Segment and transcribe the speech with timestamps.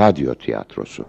[0.00, 1.04] radyo tiyatrosu.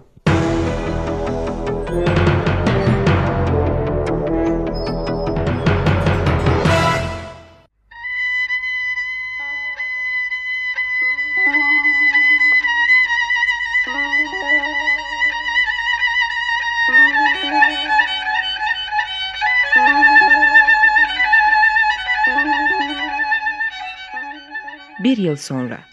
[25.04, 25.91] Bir yıl sonra.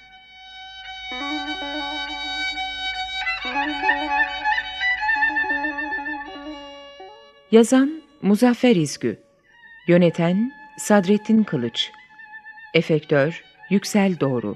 [7.51, 9.19] Yazan Muzaffer İzgü.
[9.87, 11.91] Yöneten Sadrettin Kılıç.
[12.73, 14.55] Efektör Yüksel Doğru.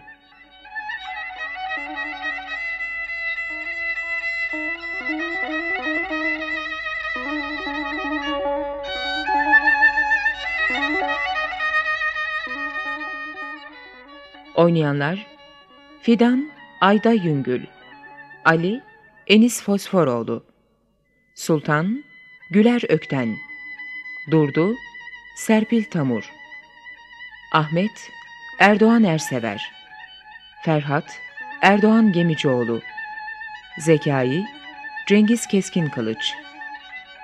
[14.55, 15.27] Oynayanlar
[16.01, 17.65] Fidan Ayda Yüngül
[18.45, 18.81] Ali
[19.27, 20.43] Enis Fosforoğlu
[21.35, 22.03] Sultan
[22.53, 23.37] Güler Ökten.
[24.31, 24.75] Durdu
[25.35, 26.31] Serpil Tamur.
[27.53, 28.09] Ahmet
[28.59, 29.71] Erdoğan Ersever.
[30.65, 31.19] Ferhat
[31.61, 32.81] Erdoğan Gemicioğlu.
[33.79, 34.43] Zekai
[35.07, 36.33] Cengiz Keskin Kılıç.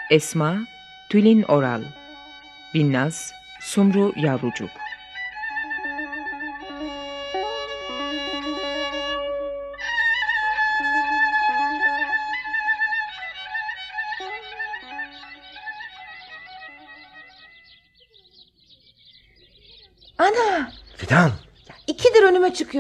[0.10, 0.58] Esma
[1.10, 1.84] Tülin Oral.
[2.74, 4.72] Binnaz Sumru Yavrucuk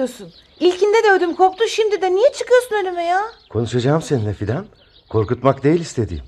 [0.07, 0.39] çıkıyorsun.
[0.59, 3.21] İlkinde de ödüm koptu şimdi de niye çıkıyorsun önüme ya?
[3.49, 4.65] konuşacağım seninle Fidan.
[5.09, 6.23] Korkutmak değil istediğim.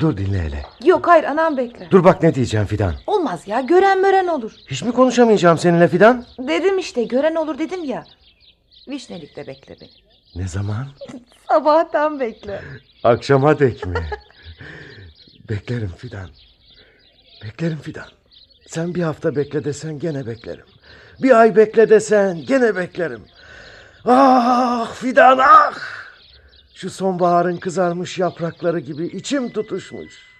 [0.00, 0.62] Dur dinle hele.
[0.84, 1.88] Yok hayır anam bekle.
[1.90, 2.94] Dur bak ne diyeceğim Fidan.
[3.06, 4.52] Olmaz ya gören mören olur.
[4.66, 6.24] Hiç mi konuşamayacağım seninle Fidan?
[6.38, 8.04] Dedim işte gören olur dedim ya.
[8.88, 9.90] Vişnelik'te bekle beni.
[10.34, 10.86] Ne zaman?
[11.48, 12.62] Sabahtan bekle.
[13.04, 13.94] Akşama dek mi?
[15.48, 16.30] beklerim Fidan.
[17.44, 18.08] Beklerim Fidan.
[18.66, 20.64] Sen bir hafta bekle desen gene beklerim.
[21.22, 23.22] Bir ay bekle desen gene beklerim.
[24.04, 25.74] Ah Fidan ah!
[26.74, 30.32] Şu sonbaharın kızarmış yaprakları gibi içim tutuşmuş.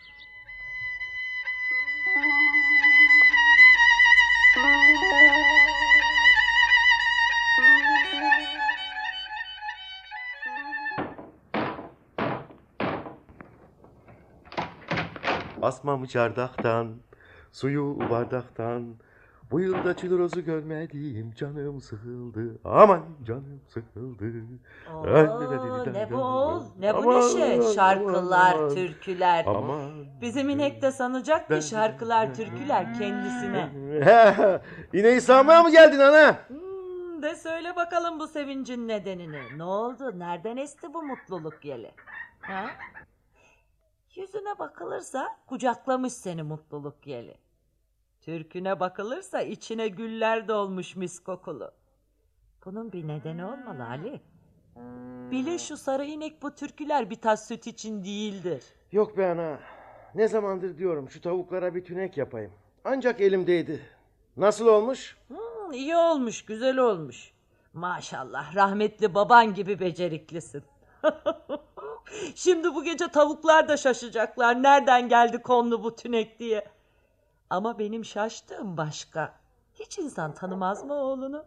[15.62, 16.94] Asmam çardaktan,
[17.53, 18.94] suyu bardaktan.
[19.52, 22.58] Bu yılda çilrozu görmedim, canım sıkıldı.
[22.64, 24.24] Aman canım sıkıldı.
[24.94, 27.62] Oo, ne bol, ne bu neşe.
[27.74, 28.74] Şarkılar, aman.
[28.74, 29.44] türküler.
[29.46, 29.90] Aman.
[30.20, 33.72] Bizim inek de sanacak ki şarkılar, türküler kendisine.
[34.92, 36.38] Yine İslam'a mı geldin ana?
[36.48, 39.58] Hmm, de söyle bakalım bu sevincin nedenini.
[39.58, 40.19] Ne oldu?
[40.19, 41.90] Nereden esti bu mutluluk yeli?
[42.40, 42.66] Ha?
[44.14, 47.36] Yüzüne bakılırsa kucaklamış seni mutluluk yeli.
[48.22, 51.71] Türküne bakılırsa içine güller dolmuş mis kokulu.
[52.65, 54.21] Bunun bir nedeni olmalı Ali.
[55.31, 58.65] Bile şu sarı inek bu türküler bir tas süt için değildir.
[58.93, 59.59] Yok be ana.
[60.15, 62.53] Ne zamandır diyorum şu tavuklara bir tünek yapayım.
[62.84, 63.82] Ancak elimdeydi.
[64.37, 65.16] Nasıl olmuş?
[65.28, 67.32] Hmm, iyi olmuş, güzel olmuş.
[67.72, 70.62] Maşallah rahmetli baban gibi beceriklisin.
[72.34, 74.62] Şimdi bu gece tavuklar da şaşacaklar.
[74.62, 76.65] Nereden geldi konlu bu tünek diye.
[77.52, 79.34] Ama benim şaştığım başka.
[79.74, 81.44] Hiç insan tanımaz mı oğlunu?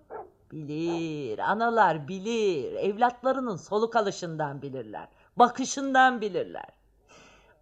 [0.52, 2.74] Bilir, analar bilir.
[2.74, 5.08] Evlatlarının soluk alışından bilirler.
[5.36, 6.70] Bakışından bilirler.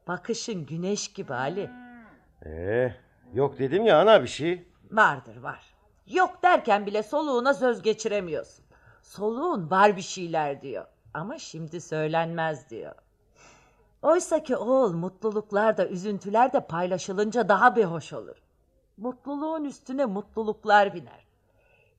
[0.07, 1.69] Bakışın güneş gibi Ali.
[2.45, 2.93] Ee,
[3.33, 4.67] yok dedim ya ana bir şey.
[4.91, 5.73] Vardır var.
[6.07, 8.65] Yok derken bile soluğuna söz geçiremiyorsun.
[9.01, 10.85] Soluğun var bir şeyler diyor.
[11.13, 12.95] Ama şimdi söylenmez diyor.
[14.03, 18.35] Oysa ki oğul mutluluklar da üzüntüler de paylaşılınca daha bir hoş olur.
[18.97, 21.25] Mutluluğun üstüne mutluluklar biner.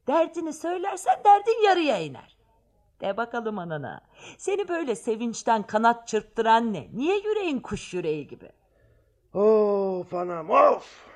[0.06, 2.37] Derdini söylersen derdin yarıya iner.
[3.01, 4.01] De bakalım anana.
[4.39, 6.89] Seni böyle sevinçten kanat çırptıran ne?
[6.95, 8.53] Niye yüreğin kuş yüreği gibi?
[9.35, 11.07] Of anam of.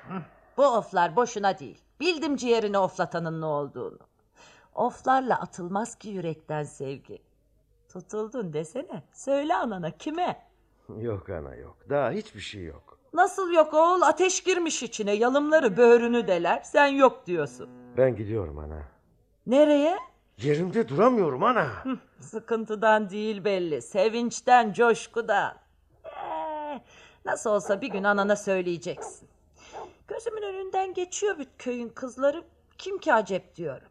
[0.57, 1.81] Bu oflar boşuna değil.
[1.99, 3.99] Bildim ciğerini oflatanın ne olduğunu.
[4.75, 7.21] Oflarla atılmaz ki yürekten sevgi.
[7.89, 9.03] Tutuldun desene.
[9.13, 10.48] Söyle anana kime?
[10.97, 11.77] Yok ana yok.
[11.89, 12.99] Daha hiçbir şey yok.
[13.13, 16.61] Nasıl yok oğul ateş girmiş içine yalımları böğrünü deler.
[16.63, 17.69] Sen yok diyorsun.
[17.97, 18.83] Ben gidiyorum ana.
[19.47, 19.97] Nereye?
[20.37, 21.67] Yerimde duramıyorum ana.
[22.19, 23.81] Sıkıntıdan değil belli.
[23.81, 25.53] Sevinçten, coşkudan.
[26.05, 26.81] Ee,
[27.25, 29.29] nasıl olsa bir gün anana söyleyeceksin.
[30.07, 32.43] Gözümün önünden geçiyor bir köyün kızları.
[32.77, 33.87] Kim ki acep diyorum.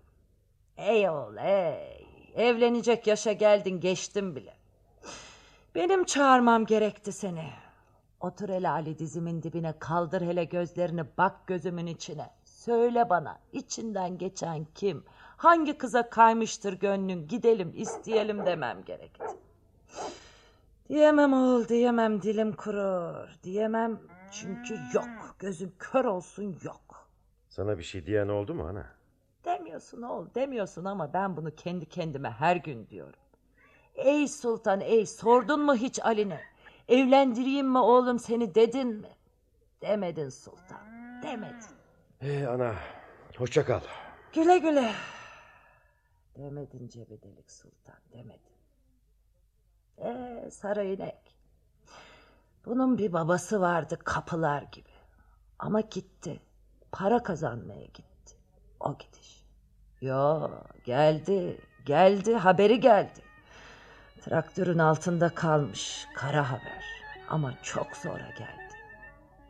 [0.77, 2.07] Ey oğul ey.
[2.35, 4.55] Evlenecek yaşa geldin geçtin bile.
[5.79, 7.51] Benim çağırmam gerekti seni.
[8.21, 12.31] Otur hele Ali dizimin dibine kaldır hele gözlerini bak gözümün içine.
[12.45, 15.05] Söyle bana içinden geçen kim?
[15.37, 19.25] Hangi kıza kaymıştır gönlün gidelim isteyelim demem gerekti.
[20.89, 23.29] Diyemem oğul diyemem dilim kurur.
[23.43, 27.09] Diyemem çünkü yok gözüm kör olsun yok.
[27.49, 28.87] Sana bir şey diyen oldu mu ana?
[29.45, 33.21] Demiyorsun oğul demiyorsun ama ben bunu kendi kendime her gün diyorum.
[33.99, 36.41] Ey sultan ey sordun mu hiç Ali'ne?
[36.89, 39.09] Evlendireyim mi oğlum seni dedin mi?
[39.83, 40.81] Demedin sultan
[41.23, 41.67] demedin.
[42.21, 42.75] Ee ana
[43.37, 43.81] hoşça kal.
[44.33, 44.93] Güle güle.
[46.37, 48.59] Demedin cebedelik sultan demedin.
[49.99, 51.37] Ee sarı inek.
[52.67, 54.89] Bunun bir babası vardı kapılar gibi.
[55.59, 56.41] Ama gitti.
[56.93, 58.37] Para kazanmaya gitti.
[58.81, 59.45] O gidiş.
[60.01, 60.51] Yo
[60.85, 61.61] geldi.
[61.85, 63.21] Geldi haberi geldi.
[64.29, 66.07] Traktörün altında kalmış.
[66.15, 66.85] Kara haber.
[67.29, 68.75] Ama çok sonra geldi.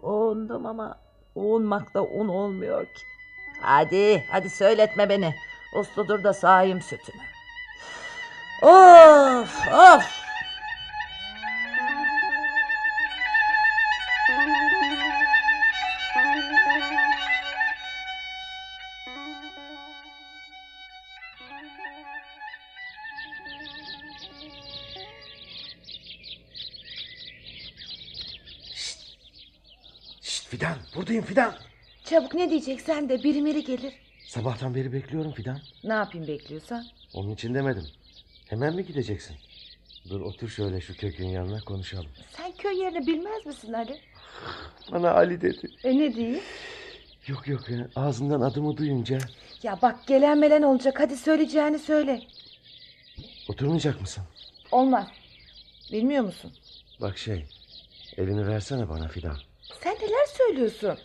[0.02, 0.98] Uğundum ama
[1.34, 3.02] uğunmakta un olmuyor ki.
[3.62, 5.34] Hadi, hadi söyletme beni.
[5.76, 7.22] Usludur da sahim sütüne.
[8.62, 10.27] Of, of.
[31.08, 31.54] Buradayım Fidan.
[32.04, 33.94] Çabuk ne diyeceksen de biri miri gelir.
[34.26, 35.60] Sabahtan beri bekliyorum Fidan.
[35.84, 36.84] Ne yapayım bekliyorsan?
[37.14, 37.86] Onun için demedim.
[38.46, 39.36] Hemen mi gideceksin?
[40.08, 42.10] Dur otur şöyle şu kökün yanına konuşalım.
[42.36, 44.00] Sen köy yerini bilmez misin Ali?
[44.92, 45.70] Bana Ali dedi.
[45.84, 46.40] E ne diyeyim?
[47.26, 49.18] Yok yok ya ağzından adımı duyunca.
[49.62, 52.22] Ya bak gelen melen olacak hadi söyleyeceğini söyle.
[53.48, 54.24] Oturmayacak mısın?
[54.72, 55.06] Olmaz.
[55.92, 56.52] Bilmiyor musun?
[57.00, 57.46] Bak şey
[58.16, 59.36] elini versene bana Fidan.
[59.82, 60.98] Sen neler söylüyorsun?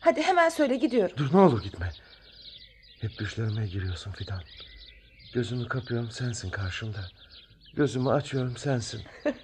[0.00, 1.16] Hadi hemen söyle gidiyorum.
[1.16, 1.92] Dur ne olur gitme.
[3.00, 4.42] Hep düşlerime giriyorsun Fidan.
[5.34, 7.00] Gözümü kapıyorum sensin karşımda.
[7.74, 9.02] Gözümü açıyorum sensin.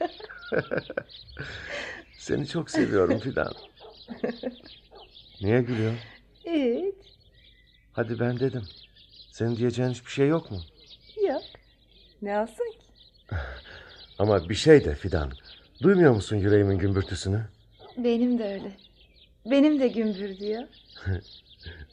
[2.18, 3.52] Seni çok seviyorum Fidan.
[5.40, 6.00] Niye gülüyorsun?
[6.46, 6.94] Hiç.
[7.92, 8.62] Hadi ben dedim.
[9.32, 10.60] Senin diyeceğin hiçbir şey yok mu?
[11.28, 11.42] Yok.
[12.22, 12.78] Ne alsın ki?
[14.18, 15.32] Ama bir şey de Fidan.
[15.82, 17.44] Duymuyor musun yüreğimin gümbürtüsünü?
[17.96, 18.72] Benim de öyle.
[19.46, 20.62] Benim de gümbür diyor.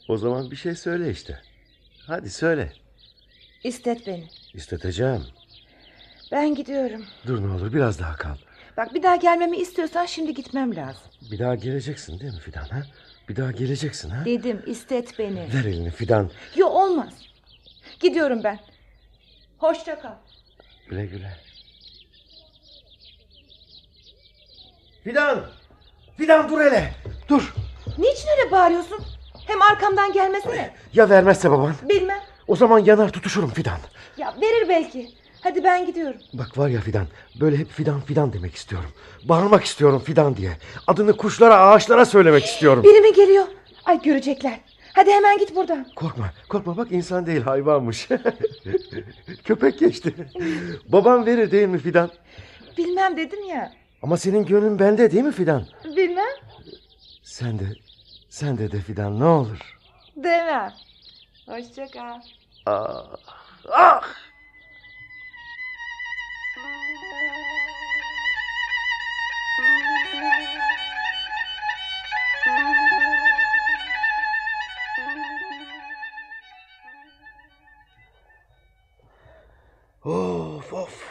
[0.08, 1.40] O zaman bir şey söyle işte.
[2.06, 2.72] Hadi söyle.
[3.64, 4.28] İstet beni.
[4.54, 5.24] İsteteceğim.
[6.32, 7.04] Ben gidiyorum.
[7.26, 8.36] Dur ne olur biraz daha kal.
[8.76, 11.02] Bak bir daha gelmemi istiyorsan şimdi gitmem lazım.
[11.30, 12.64] Bir daha geleceksin değil mi Fidan?
[12.68, 12.82] Ha?
[13.28, 14.24] Bir daha geleceksin ha?
[14.24, 15.48] Dedim istet beni.
[15.54, 16.30] Ver elini Fidan.
[16.56, 17.14] Yo olmaz.
[18.00, 18.58] Gidiyorum ben.
[19.58, 20.14] Hoşça kal.
[20.88, 21.36] Güle güle.
[25.04, 25.50] Fidan!
[26.18, 26.94] Fidan dur hele.
[27.28, 27.54] Dur.
[27.98, 28.98] Niçin öyle bağırıyorsun?
[29.46, 30.70] Hem arkamdan gelmesene.
[30.94, 31.74] Ya vermezse baban?
[31.88, 32.20] Bilmem.
[32.46, 33.78] O zaman yanar tutuşurum Fidan.
[34.16, 35.10] Ya verir belki.
[35.40, 36.20] Hadi ben gidiyorum.
[36.32, 37.06] Bak var ya Fidan
[37.40, 38.90] böyle hep Fidan Fidan demek istiyorum.
[39.24, 40.50] Bağırmak istiyorum Fidan diye.
[40.86, 42.82] Adını kuşlara ağaçlara söylemek istiyorum.
[42.82, 43.44] Biri mi geliyor?
[43.84, 44.60] Ay görecekler.
[44.92, 45.86] Hadi hemen git buradan.
[45.96, 48.08] Korkma korkma bak insan değil hayvanmış.
[49.44, 50.14] Köpek geçti.
[50.88, 52.10] Babam verir değil mi Fidan?
[52.78, 53.72] Bilmem dedim ya.
[54.02, 55.66] Ama senin gönlün bende değil mi Fidan?
[55.84, 56.28] Bilmem.
[57.22, 57.64] Sen de
[58.28, 59.78] sen de de Fidan ne olur.
[60.16, 60.72] Demem.
[61.46, 62.20] Hoşça kal.
[62.66, 63.06] Ah,
[63.72, 64.02] ah!
[80.04, 81.02] Of of.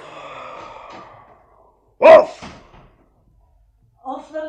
[2.00, 2.57] Of!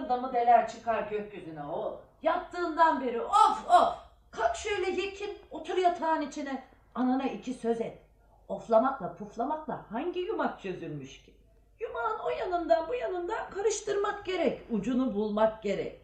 [0.09, 2.01] Oflarında mı deler çıkar gökyüzüne o?
[2.23, 3.95] Yattığından beri of of.
[4.31, 6.63] Kalk şöyle yekin otur yatağın içine.
[6.95, 7.99] Anana iki söz et.
[8.49, 11.35] Oflamakla puflamakla hangi yumak çözülmüş ki?
[11.81, 14.61] Yumağın o yanından bu yanından karıştırmak gerek.
[14.71, 16.01] Ucunu bulmak gerek.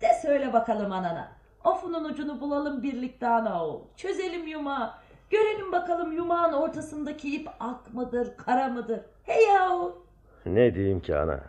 [0.00, 1.32] De söyle bakalım anana.
[1.64, 3.80] Ofunun ucunu bulalım birlikte ana oğul.
[3.96, 4.90] Çözelim yumağı.
[5.30, 9.00] Görelim bakalım yumağın ortasındaki ip ak mıdır, kara mıdır?
[9.22, 10.06] Hey yahu.
[10.46, 11.40] Ne diyeyim ki ana?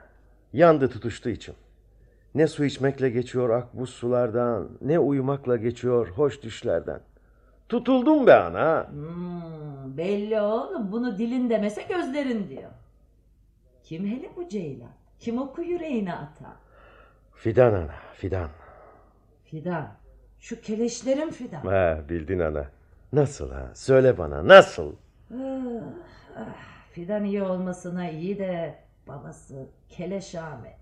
[0.54, 1.56] Yandı tutuştu içim.
[2.36, 7.00] Ne su içmekle geçiyor akbuz sulardan, ne uyumakla geçiyor hoş düşlerden.
[7.70, 8.88] Tutuldum be ana.
[8.90, 12.72] Hmm, belli oğlum bunu dilin demese gözlerin diyor.
[13.84, 14.92] Kim hele bu ceylan?
[15.20, 16.56] Kim oku yüreğine atan?
[17.36, 18.50] Fidan ana, fidan.
[19.44, 19.88] Fidan.
[20.40, 21.62] Şu keleşlerin fidan.
[21.62, 22.66] Ha, bildin ana.
[23.14, 23.72] Nasıl ha?
[23.74, 24.96] Söyle bana nasıl?
[25.34, 25.38] Ah,
[26.38, 28.76] ah, fidan iyi olmasına iyi de
[29.08, 30.78] Babası Keleş Ahmet.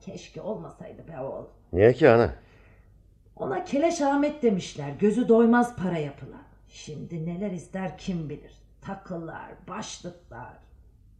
[0.00, 1.44] Keşke olmasaydı be oğul.
[1.72, 2.30] Niye ki ana?
[3.36, 4.90] Ona Keleş Ahmet demişler.
[5.00, 6.42] Gözü doymaz para yapılan.
[6.68, 8.52] Şimdi neler ister kim bilir.
[8.82, 10.58] Takılar, başlıklar.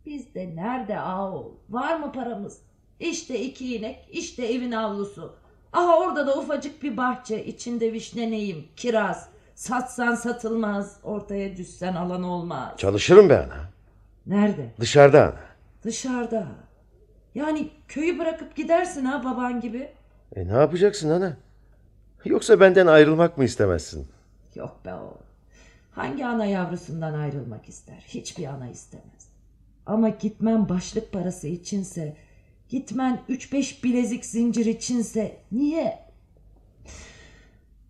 [0.06, 1.52] Bizde nerede ağol?
[1.70, 2.60] Var mı paramız?
[3.00, 5.36] İşte iki inek, işte evin avlusu.
[5.72, 7.44] Aha orada da ufacık bir bahçe.
[7.44, 9.28] içinde vişne neyim, kiraz.
[9.54, 12.72] Satsan satılmaz, ortaya düşsen alan olmaz.
[12.76, 13.70] Çalışırım be ana.
[14.26, 14.74] Nerede?
[14.80, 15.40] Dışarıda ana.
[15.84, 16.46] Dışarıda.
[17.34, 19.88] Yani köyü bırakıp gidersin ha baban gibi.
[20.36, 21.36] E ne yapacaksın ana?
[22.24, 24.08] Yoksa benden ayrılmak mı istemezsin?
[24.54, 25.18] Yok be oğlum.
[25.92, 28.04] Hangi ana yavrusundan ayrılmak ister?
[28.08, 29.28] Hiçbir ana istemez.
[29.86, 32.16] Ama gitmen başlık parası içinse,
[32.68, 35.98] gitmen 3-5 bilezik zincir içinse niye?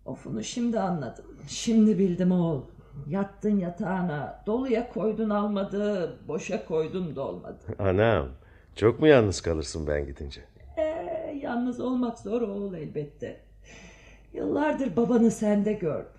[0.05, 1.25] Ofunu şimdi anladım.
[1.47, 2.61] Şimdi bildim oğul.
[3.07, 7.59] Yattın yatağına, doluya koydun almadı, boşa koydun dolmadı.
[7.79, 8.27] Anam,
[8.75, 10.41] çok mu yalnız kalırsın ben gidince?
[10.77, 13.39] Ee, yalnız olmak zor oğul elbette.
[14.33, 16.11] Yıllardır babanı sende gördüm.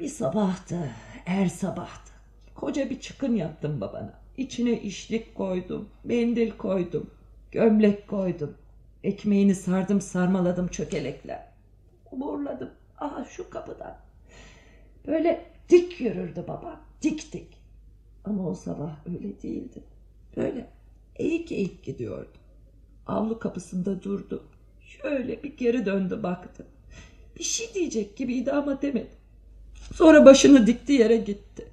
[0.00, 0.90] Bir sabahtı,
[1.26, 2.12] er sabahtı.
[2.54, 4.14] Koca bir çıkın yaptım babana.
[4.36, 7.10] İçine işlik koydum, mendil koydum,
[7.52, 8.54] gömlek koydum.
[9.04, 11.46] Ekmeğini sardım sarmaladım çökelekler.
[12.12, 12.70] Uğurladım.
[12.98, 13.96] Aha şu kapıdan.
[15.06, 16.80] Böyle dik yürürdü baba.
[17.02, 17.60] Dik dik.
[18.24, 19.82] Ama o sabah öyle değildi.
[20.36, 20.66] Böyle
[21.16, 22.38] eğik eğik gidiyordu.
[23.06, 24.44] Avlu kapısında durdu.
[24.80, 26.66] Şöyle bir geri döndü baktı.
[27.38, 29.10] Bir şey diyecek gibiydi ama demedi.
[29.94, 31.68] Sonra başını dikti yere gitti.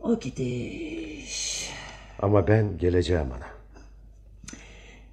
[0.00, 1.70] O gidiş.
[2.22, 3.48] Ama ben geleceğim ana.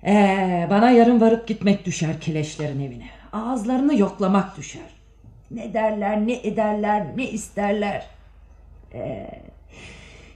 [0.05, 3.09] Ee, bana yarın varıp gitmek düşer keleşlerin evine.
[3.33, 4.95] Ağızlarını yoklamak düşer.
[5.51, 8.07] Ne derler, ne ederler, ne isterler.
[8.93, 9.41] Ee,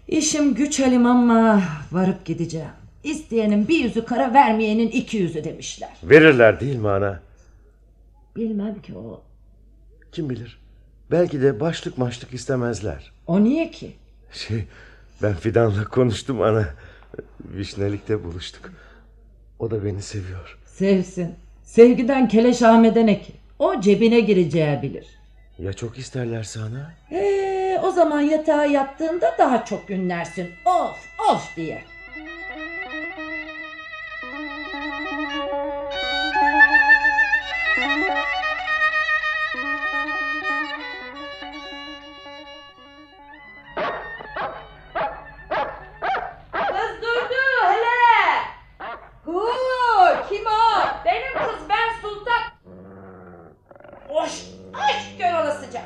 [0.09, 1.61] işim güç halim ama
[1.91, 2.69] varıp gideceğim.
[3.03, 5.89] İsteyenin bir yüzü kara vermeyenin iki yüzü demişler.
[6.03, 7.19] Verirler değil mi ana?
[8.35, 9.21] Bilmem ki o.
[10.11, 10.59] Kim bilir?
[11.11, 13.11] Belki de başlık maçlık istemezler.
[13.27, 13.91] O niye ki?
[14.33, 14.63] Şey,
[15.21, 16.65] ben Fidan'la konuştum ana.
[17.41, 18.71] Vişnelik'te buluştuk.
[19.59, 20.57] O da beni seviyor.
[20.65, 21.35] Sevsin.
[21.63, 23.33] Sevgiden keleş Ahmet'e ne ki?
[23.59, 25.05] O cebine gireceği bilir.
[25.59, 26.93] Ya çok isterlerse ana?
[27.11, 27.38] Ee,
[27.89, 30.55] o zaman yatağa yattığında daha çok günlersin.
[30.65, 31.83] Of of diye.
[46.51, 48.43] Kız durdu hele.
[49.25, 49.49] Hu,
[50.29, 50.45] kim?
[51.05, 52.41] Benim kız ben Sultan.
[54.07, 54.31] Hoş,
[54.73, 55.81] hoş gör olasıca.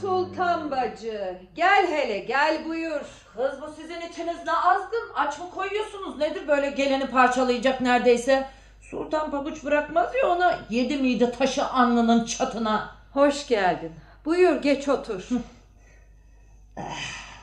[0.00, 1.38] Sultan bacı.
[1.54, 3.00] Gel hele gel buyur.
[3.36, 5.10] Kız bu sizin içiniz ne azgın.
[5.14, 6.18] Aç mı koyuyorsunuz?
[6.18, 8.46] Nedir böyle geleni parçalayacak neredeyse?
[8.80, 12.90] Sultan pabuç bırakmaz ya ona yedi miydi taşı alnının çatına.
[13.12, 13.92] Hoş geldin.
[14.24, 15.28] Buyur geç otur.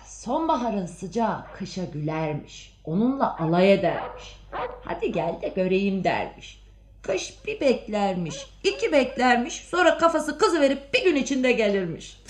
[0.05, 2.77] Sonbaharın sıcağı kışa gülermiş.
[2.85, 4.39] Onunla alay edermiş.
[4.85, 6.60] Hadi gel de göreyim dermiş.
[7.01, 9.53] Kış bir beklermiş, iki beklermiş.
[9.55, 12.21] Sonra kafası kızı verip bir gün içinde gelirmiş.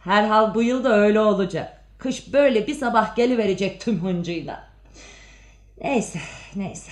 [0.00, 1.80] Herhal bu yıl da öyle olacak.
[1.98, 4.64] Kış böyle bir sabah geliverecek tüm hıncıyla.
[5.80, 6.18] Neyse,
[6.56, 6.90] neyse.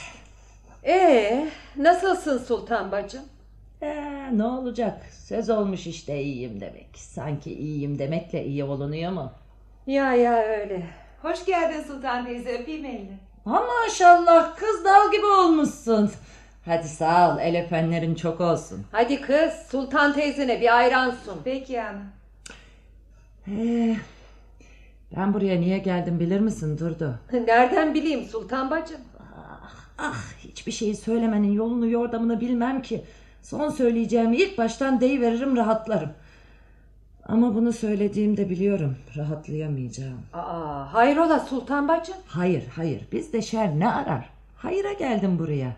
[0.87, 3.23] Ee, nasılsın Sultan bacım?
[3.83, 5.07] Ee, ne olacak?
[5.25, 6.89] Söz olmuş işte iyiyim demek.
[6.97, 9.33] Sanki iyiyim demekle iyi olunuyor mu?
[9.87, 10.87] Ya ya öyle.
[11.23, 13.19] Hoş geldin Sultan teyze öpeyim elini.
[13.45, 16.11] Ha maşallah kız dal gibi olmuşsun.
[16.65, 18.85] Hadi sağ ol el öpenlerin çok olsun.
[18.93, 21.41] Hadi kız Sultan teyzene bir ayran sun.
[21.45, 22.03] Peki ana.
[23.49, 23.97] Ee,
[25.17, 27.19] ben buraya niye geldim bilir misin Durdu?
[27.33, 29.01] Nereden bileyim Sultan bacım?
[29.99, 33.05] Ah hiçbir şeyi söylemenin yolunu yordamını bilmem ki.
[33.43, 36.11] Son söyleyeceğimi ilk baştan deyiveririm rahatlarım.
[37.29, 40.21] Ama bunu söylediğimde biliyorum rahatlayamayacağım.
[40.33, 42.15] Aa, hayrola Sultan bacım?
[42.27, 44.31] Hayır hayır bizde şer ne arar?
[44.57, 45.73] Hayıra geldim buraya.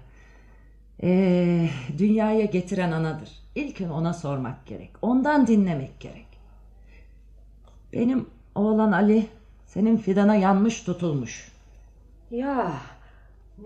[1.02, 3.30] Ee, dünyaya getiren anadır.
[3.54, 4.90] İlkin ona sormak gerek.
[5.02, 6.26] Ondan dinlemek gerek.
[7.92, 9.26] Benim oğlan Ali
[9.66, 11.52] senin fidana yanmış tutulmuş.
[12.30, 12.72] Ya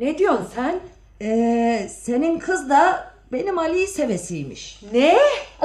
[0.01, 0.81] ne diyorsun sen?
[1.23, 4.81] Ee, senin kız da benim Ali'yi sevesiymiş.
[4.93, 5.17] Ne?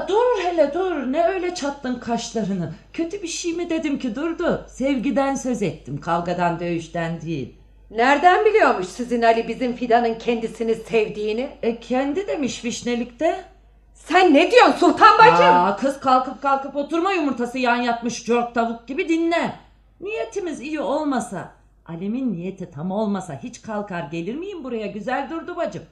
[0.07, 2.73] Dur hele dur ne öyle çattın kaşlarını.
[2.93, 4.65] Kötü bir şey mi dedim ki durdu.
[4.69, 7.55] Sevgiden söz ettim kavgadan dövüşten değil.
[7.91, 11.49] Nereden biliyormuş sizin Ali bizim Fidan'ın kendisini sevdiğini?
[11.63, 13.45] E kendi demiş vişnelikte.
[13.93, 15.45] Sen ne diyorsun Sultan bacım?
[15.45, 19.55] Aa, kız kalkıp kalkıp oturma yumurtası yan yatmış cork tavuk gibi dinle.
[20.01, 21.51] Niyetimiz iyi olmasa
[21.85, 25.83] Alim'in niyeti tam olmasa hiç kalkar gelir miyim buraya güzel durdu bacım.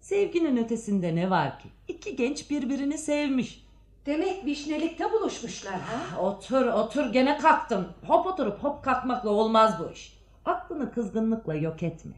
[0.00, 1.68] Sevginin ötesinde ne var ki?
[1.88, 3.66] İki genç birbirini sevmiş.
[4.06, 6.20] Demek vişnelikte buluşmuşlar ha?
[6.20, 7.88] Otur otur gene kalktın.
[8.06, 10.15] Hop oturup hop kalkmakla olmaz bu iş.
[10.46, 12.12] Aklını kızgınlıkla yok etme.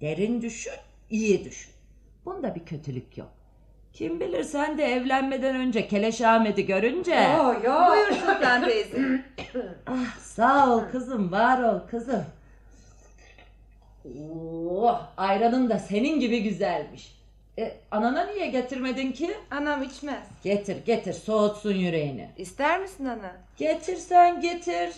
[0.00, 0.72] Derin düşün,
[1.10, 1.72] iyi düşün.
[2.24, 3.28] Bunda bir kötülük yok.
[3.92, 7.14] Kim bilir sen de evlenmeden önce Keleş Ahmet'i görünce...
[7.64, 7.72] yo.
[7.90, 9.24] Buyur Sultan teyze.
[9.86, 12.24] Ah, sağ ol kızım, var ol kızım.
[14.70, 17.14] Oh, ayranın da senin gibi güzelmiş.
[17.58, 19.34] E, anana niye getirmedin ki?
[19.50, 20.26] Anam içmez.
[20.44, 22.28] Getir getir soğutsun yüreğini.
[22.36, 23.32] İster misin ana?
[23.56, 24.90] Getirsen getir.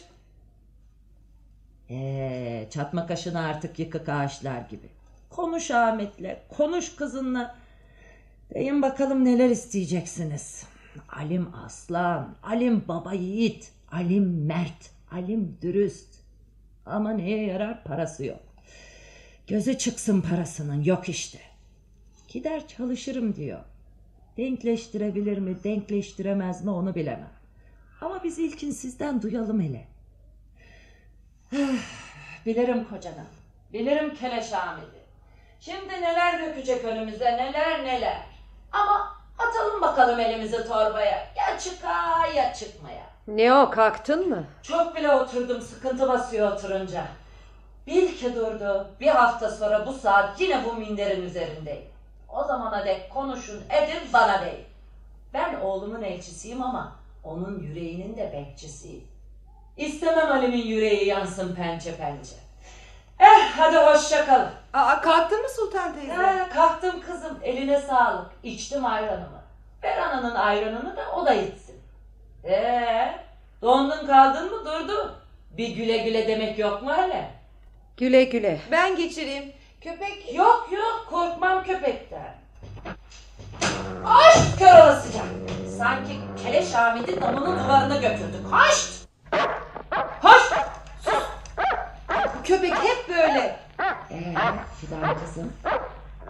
[1.90, 4.88] Ee, çatma kaşını artık yıkık ağaçlar gibi.
[5.31, 7.57] Konuş Ahmet'le, konuş kızınla.
[8.55, 10.64] Deyin bakalım neler isteyeceksiniz.
[11.09, 16.14] Alim aslan, Alim baba yiğit, Alim mert, Alim dürüst.
[16.87, 18.40] Ama neye yarar parası yok.
[19.47, 21.38] Gözü çıksın parasının yok işte.
[22.28, 23.61] Gider çalışırım diyor.
[24.37, 27.31] Denkleştirebilir mi, denkleştiremez mi onu bilemem.
[28.00, 29.96] Ama biz ilkin sizden duyalım hele.
[32.47, 33.26] Bilirim kocanım.
[33.73, 35.07] Bilirim Keleş Ahmet'i.
[35.61, 38.23] Şimdi neler dökecek önümüze neler neler.
[38.73, 41.29] Ama atalım bakalım elimizi torbaya.
[41.37, 43.07] Ya çıka ya çıkmaya.
[43.29, 44.45] Ne o kalktın mı?
[44.62, 47.05] Çok bile oturdum sıkıntı basıyor oturunca.
[47.87, 48.91] Bil ki durdu.
[49.00, 51.88] Bir hafta sonra bu saat yine bu minderin üzerindeyim.
[52.29, 54.65] O zamana dek konuşun edin bana değil.
[55.35, 59.15] Ben oğlumun elçisiyim ama onun yüreğinin de bekçisiyim.
[59.76, 62.35] İstemem Ali'nin yüreği yansın pençe pençe.
[63.21, 64.50] Eh hadi hoşça kalın.
[64.73, 66.12] Aa kalktın mı Sultan teyze?
[66.12, 68.30] Eh, kalktım kızım eline sağlık.
[68.42, 69.42] İçtim ayranımı.
[69.83, 71.80] Ver ananın ayranını da o da içsin.
[72.45, 73.14] Ee,
[73.62, 75.12] dondun kaldın mı durdun.
[75.51, 77.31] Bir güle güle demek yok mu hele?
[77.96, 78.61] Güle güle.
[78.70, 79.53] Ben geçireyim.
[79.81, 82.35] Köpek Yok yok korkmam köpekten.
[84.05, 85.20] Aşk kör olasıca.
[85.79, 88.53] Sanki Keleş Ahmet'in damının duvarını götürdük.
[88.53, 89.07] Haşt!
[92.46, 93.56] Köpek hep böyle.
[94.11, 94.35] Ee,
[94.80, 95.52] Fidan kızım.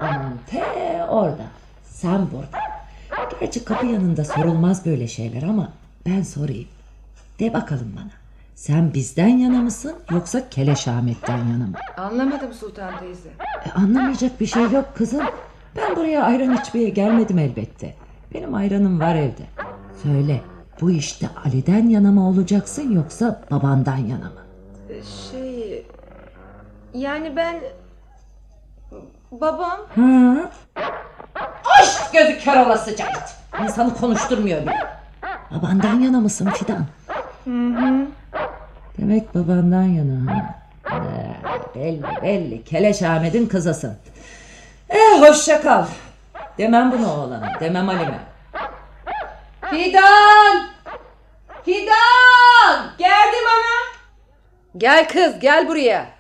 [0.00, 0.64] Aman te
[1.08, 1.44] orada.
[1.84, 2.58] Sen burada.
[3.40, 5.68] Gerçi kapı yanında sorulmaz böyle şeyler ama
[6.06, 6.68] ben sorayım.
[7.40, 8.10] De bakalım bana.
[8.54, 11.74] Sen bizden yana mısın yoksa Keleş Ahmet'ten yana mı?
[11.96, 13.28] Anlamadım Sultan teyze.
[13.66, 15.22] E, anlamayacak bir şey yok kızım.
[15.76, 17.94] Ben buraya ayran içmeye gelmedim elbette.
[18.34, 19.42] Benim ayranım var evde.
[20.02, 20.40] Söyle
[20.80, 24.40] bu işte Ali'den yana mı olacaksın yoksa babandan yana mı?
[25.30, 25.86] Şey...
[26.96, 27.60] Yani ben...
[29.30, 29.80] Babam...
[29.94, 30.50] Hı?
[31.80, 33.36] Aşk gözü kör olasıca it.
[33.62, 34.86] İnsanı konuşturmuyor bile.
[35.50, 36.86] Babandan yana mısın Fidan?
[38.98, 40.54] Demek babandan yana ha.
[40.90, 42.64] Ee, belli belli.
[42.64, 43.96] Keleş Ahmet'in kızısın.
[44.88, 45.84] Eh hoşça kal.
[46.58, 47.52] Demem bunu oğlana.
[47.60, 48.20] Demem Halime.
[49.70, 50.66] Fidan!
[51.64, 52.90] Fidan!
[52.98, 53.96] Geldim ana.
[54.76, 56.15] Gel kız gel buraya.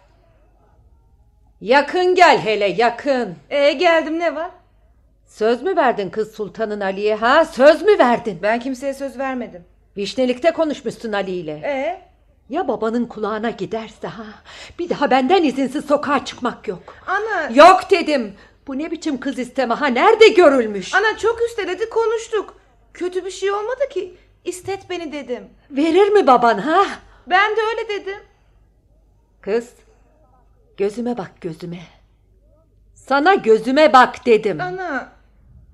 [1.60, 3.34] Yakın gel hele yakın.
[3.50, 4.50] Ee geldim ne var?
[5.26, 7.44] Söz mü verdin kız sultanın Ali'ye ha?
[7.44, 8.38] Söz mü verdin?
[8.42, 9.64] Ben kimseye söz vermedim.
[9.96, 11.60] Vişnelikte konuşmuşsun Ali ile.
[11.64, 12.02] Ee?
[12.48, 14.24] Ya babanın kulağına giderse ha?
[14.78, 16.94] Bir daha benden izinsiz sokağa çıkmak yok.
[17.06, 17.48] Ana...
[17.54, 18.34] Yok dedim.
[18.66, 19.86] Bu ne biçim kız isteme ha?
[19.86, 20.94] Nerede görülmüş?
[20.94, 22.54] Ana çok üsteledi konuştuk.
[22.94, 24.14] Kötü bir şey olmadı ki.
[24.44, 25.44] İstet beni dedim.
[25.70, 26.84] Verir mi baban ha?
[27.26, 28.18] Ben de öyle dedim.
[29.40, 29.72] Kız,
[30.76, 31.80] gözüme bak gözüme.
[32.94, 34.60] Sana gözüme bak dedim.
[34.60, 35.12] Ana...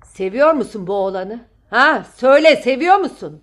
[0.05, 1.39] Seviyor musun bu oğlanı?
[1.69, 3.41] Ha, söyle seviyor musun?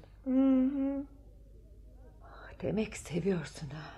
[2.63, 3.91] Demek seviyorsun ha.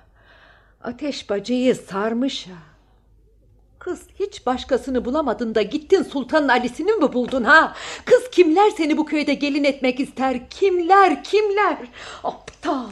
[0.83, 2.59] Ateş bacayı sarmış ha.
[3.79, 7.75] Kız hiç başkasını bulamadın da gittin Sultanın Ali'sini mi buldun ha?
[8.05, 10.51] Kız kimler seni bu köyde gelin etmek ister?
[10.51, 11.77] Kimler kimler?
[12.25, 12.91] Aptal.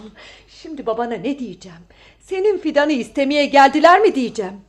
[0.49, 1.79] Şimdi babana ne diyeceğim?
[2.31, 4.61] Senin fidanı istemeye geldiler mi diyeceğim?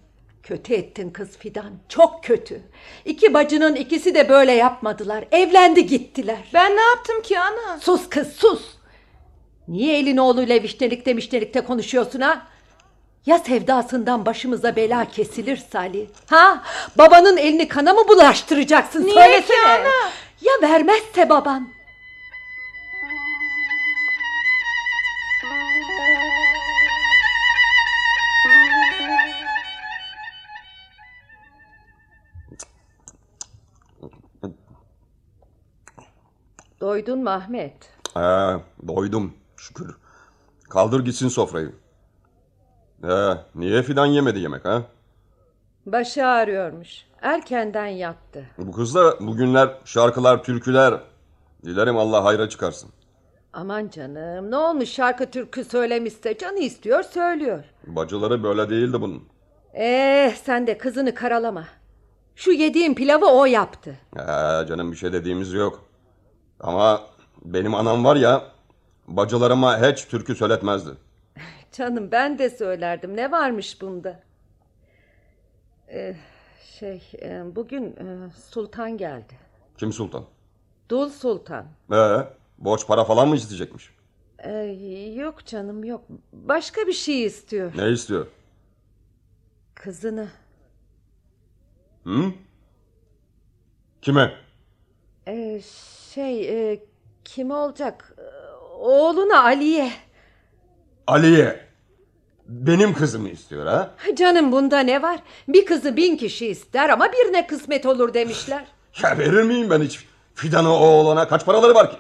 [0.44, 1.72] Kötü ettin kız fidan.
[1.90, 2.62] Çok kötü.
[3.06, 5.24] İki bacının ikisi de böyle yapmadılar.
[5.32, 6.38] Evlendi gittiler.
[6.54, 7.80] Ben ne yaptım ki ana?
[7.80, 8.62] Sus kız sus.
[9.68, 12.48] Niye elin oğluyla vişnelikte mişnelikte konuşuyorsun ha?
[13.26, 16.10] Ya sevdasından başımıza bela kesilirse Ali?
[16.30, 16.64] Ha?
[16.98, 19.06] Babanın elini kana mı bulaştıracaksın?
[19.06, 19.48] Niye Söylesene.
[19.48, 20.12] ki ana?
[20.42, 21.68] Ya vermezse baban?
[36.82, 37.74] Doydun mu Ahmet?
[38.18, 38.20] Ee,
[38.88, 39.96] doydum şükür.
[40.70, 41.72] Kaldır gitsin sofrayı.
[43.04, 44.82] Ee, niye fidan yemedi yemek ha?
[45.86, 47.06] Başı ağrıyormuş.
[47.22, 48.46] Erkenden yattı.
[48.58, 51.00] Bu kız da bugünler şarkılar, türküler.
[51.66, 52.90] Dilerim Allah hayra çıkarsın.
[53.54, 57.64] Aman canım ne olmuş şarkı türkü söylemişse canı istiyor söylüyor.
[57.88, 59.24] Bacıları böyle değildi bunun.
[59.74, 61.66] Eh sen de kızını karalama.
[62.36, 63.98] Şu yediğim pilavı o yaptı.
[64.16, 65.91] Ee, canım bir şey dediğimiz yok.
[66.62, 67.02] Ama
[67.46, 68.44] benim anam var ya,
[69.08, 70.90] bacılarıma hiç türkü söyletmezdi.
[71.72, 73.18] Canım ben de söylerdim.
[73.18, 74.20] Ne varmış bunda?
[75.88, 76.16] Eh,
[76.80, 79.34] şey eh, bugün eh, sultan geldi.
[79.78, 80.26] Kim sultan?
[80.90, 81.66] Dul sultan.
[81.92, 83.90] Ee, borç para falan mı isteyecekmiş?
[84.40, 86.04] Eh, yok canım yok.
[86.34, 87.72] Başka bir şey istiyor.
[87.78, 88.28] Ne istiyor?
[89.76, 90.28] Kızını.
[92.04, 92.34] Hı?
[94.02, 94.34] Kime?
[95.28, 95.62] Eh,
[96.14, 96.80] şey eh,
[97.26, 98.14] kim olacak?
[98.18, 98.24] Eh,
[98.80, 99.92] Oğluna Ali'ye.
[101.08, 101.66] Ali'ye.
[102.48, 103.92] Benim kızımı istiyor ha?
[104.16, 105.20] Canım bunda ne var?
[105.48, 108.66] Bir kızı bin kişi ister ama birine kısmet olur demişler.
[109.04, 110.06] Ya verir miyim ben hiç?
[110.36, 111.98] Fidanı oğlana kaç paraları var ki?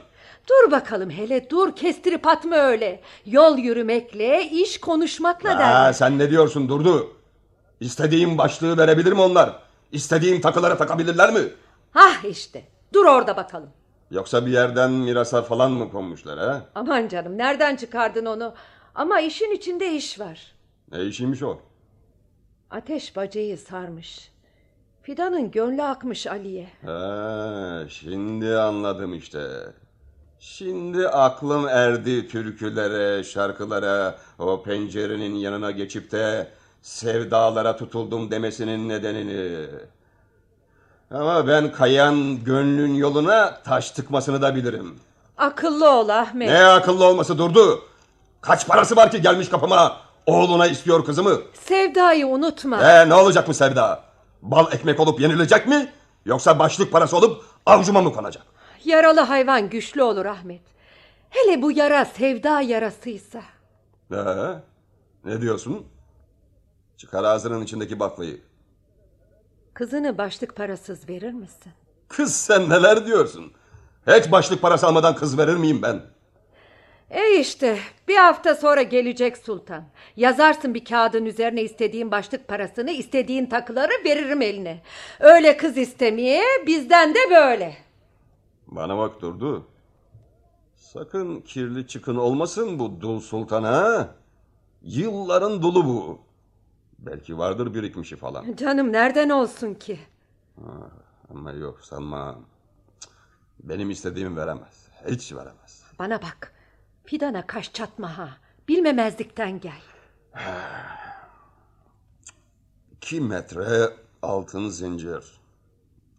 [0.49, 3.01] Dur bakalım hele dur kestirip atma öyle.
[3.25, 5.93] Yol yürümekle iş konuşmakla Ha, derler.
[5.93, 7.13] sen ne diyorsun Durdu?
[7.79, 9.59] İstediğim başlığı verebilir mi onlar?
[9.91, 11.39] İstediğim takıları takabilirler mi?
[11.91, 13.69] Hah işte dur orada bakalım.
[14.11, 16.65] Yoksa bir yerden mirasa falan mı konmuşlar ha?
[16.75, 18.53] Aman canım nereden çıkardın onu?
[18.95, 20.55] Ama işin içinde iş var.
[20.91, 21.59] Ne işiymiş o?
[22.69, 24.31] Ateş bacayı sarmış.
[25.01, 26.67] Fidanın gönlü akmış Ali'ye.
[26.85, 29.47] Ha, şimdi anladım işte.
[30.39, 36.47] Şimdi aklım erdi türkülere, şarkılara, o pencerenin yanına geçip de
[36.81, 39.65] sevdalara tutuldum demesinin nedenini.
[41.13, 44.99] Ama ben kayan gönlün yoluna taş tıkmasını da bilirim.
[45.37, 46.49] Akıllı ol Ahmet.
[46.49, 47.81] Ne akıllı olması durdu.
[48.41, 49.97] Kaç parası var ki gelmiş kapıma?
[50.25, 51.37] Oğluna istiyor kızımı.
[51.53, 52.81] Sevdayı unutma.
[52.91, 54.03] E ne olacak mı Sevda?
[54.41, 55.91] Bal ekmek olup yenilecek mi?
[56.25, 58.43] Yoksa başlık parası olup avcuma mı konacak?
[58.85, 60.61] Yaralı hayvan güçlü olur Ahmet.
[61.29, 63.41] Hele bu yara sevda yarasıysa.
[64.11, 64.15] Ee,
[65.25, 65.85] ne diyorsun?
[66.97, 68.41] Çıkar ağzının içindeki baklayı.
[69.73, 71.71] Kızını başlık parasız verir misin?
[72.07, 73.51] Kız sen neler diyorsun?
[74.07, 76.01] Hiç başlık parası almadan kız verir miyim ben?
[77.09, 79.83] E işte bir hafta sonra gelecek sultan.
[80.17, 84.81] Yazarsın bir kağıdın üzerine istediğin başlık parasını, istediğin takıları veririm eline.
[85.19, 87.77] Öyle kız istemeye bizden de böyle.
[88.67, 89.67] Bana bak durdu.
[90.75, 94.15] Sakın kirli çıkın olmasın bu dul sultan ha.
[94.81, 96.19] Yılların dulu bu.
[97.01, 98.55] Belki vardır birikmişi falan.
[98.55, 99.99] Canım nereden olsun ki?
[101.29, 102.35] Ama yok sanmam.
[102.99, 103.11] Cık,
[103.59, 104.87] Benim istediğimi veremez.
[105.07, 105.83] Hiç veremez.
[105.99, 106.53] Bana bak.
[107.05, 108.37] Fidana kaş çatma ha.
[108.67, 109.81] Bilmemezlikten gel.
[112.91, 113.89] İki metre
[114.21, 115.39] altın zincir.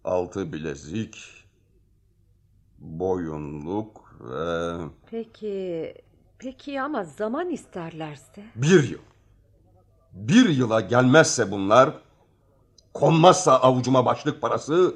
[0.04, 1.44] Altı bilezik.
[2.78, 4.76] Boyunluk ve
[5.10, 5.94] Peki,
[6.38, 8.44] peki ama zaman isterlerse?
[8.54, 8.98] bir yıl.
[10.12, 11.90] Bir yıla gelmezse bunlar,
[12.94, 14.94] konmazsa avucuma başlık parası,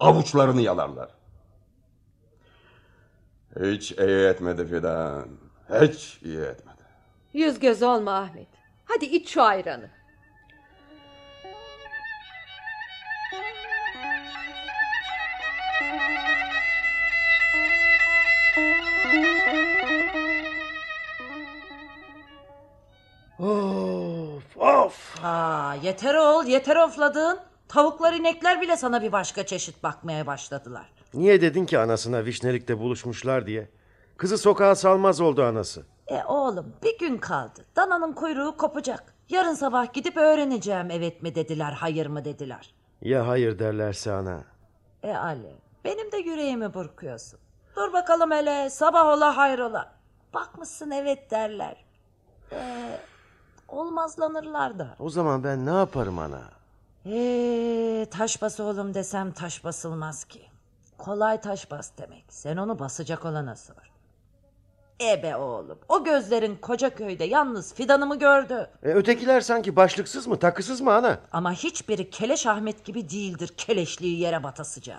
[0.00, 1.08] avuçlarını yalarlar.
[3.60, 5.28] Hiç iyi etmedi Fidan.
[5.80, 6.82] Hiç iyi etmedi.
[7.32, 8.48] Yüz göz olma Ahmet.
[8.84, 9.90] Hadi iç şu ayranı.
[23.38, 23.69] Of
[24.60, 25.24] of.
[25.24, 27.38] Aa, yeter ol yeter ofladın.
[27.68, 30.92] Tavuklar inekler bile sana bir başka çeşit bakmaya başladılar.
[31.14, 33.68] Niye dedin ki anasına vişnelikte buluşmuşlar diye?
[34.16, 35.82] Kızı sokağa salmaz oldu anası.
[36.06, 37.64] E oğlum bir gün kaldı.
[37.76, 39.14] Dananın kuyruğu kopacak.
[39.28, 42.74] Yarın sabah gidip öğreneceğim evet mi dediler hayır mı dediler.
[43.02, 44.44] Ya hayır derlerse ana.
[45.02, 47.40] E Ali benim de yüreğimi burkuyorsun.
[47.76, 49.92] Dur bakalım hele sabah ola hayrola.
[50.34, 51.84] Bakmışsın evet derler.
[52.52, 52.58] E,
[53.70, 54.88] olmazlanırlar da.
[54.98, 56.40] O zaman ben ne yaparım ana?
[57.06, 60.42] Ee, taş bas oğlum desem taş basılmaz ki.
[60.98, 62.24] Kolay taş bas demek.
[62.28, 63.90] Sen onu basacak olana sor.
[65.00, 65.78] Ebe oğlum.
[65.88, 68.70] O gözlerin koca köyde yalnız fidanımı gördü.
[68.82, 71.18] E, ötekiler sanki başlıksız mı takısız mı ana?
[71.32, 74.98] Ama hiçbiri Keleş Ahmet gibi değildir keleşliği yere batasıca.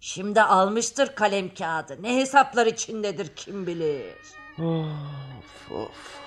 [0.00, 2.02] Şimdi almıştır kalem kağıdı.
[2.02, 4.14] Ne hesaplar içindedir kim bilir.
[4.58, 6.18] Of of.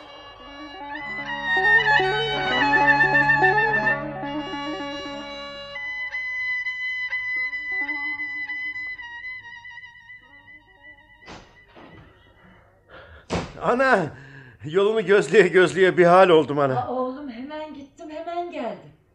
[13.62, 14.00] Ana!
[14.66, 16.88] Yolunu gözleye gözleye bir hal oldum ana.
[16.92, 17.22] Oğlum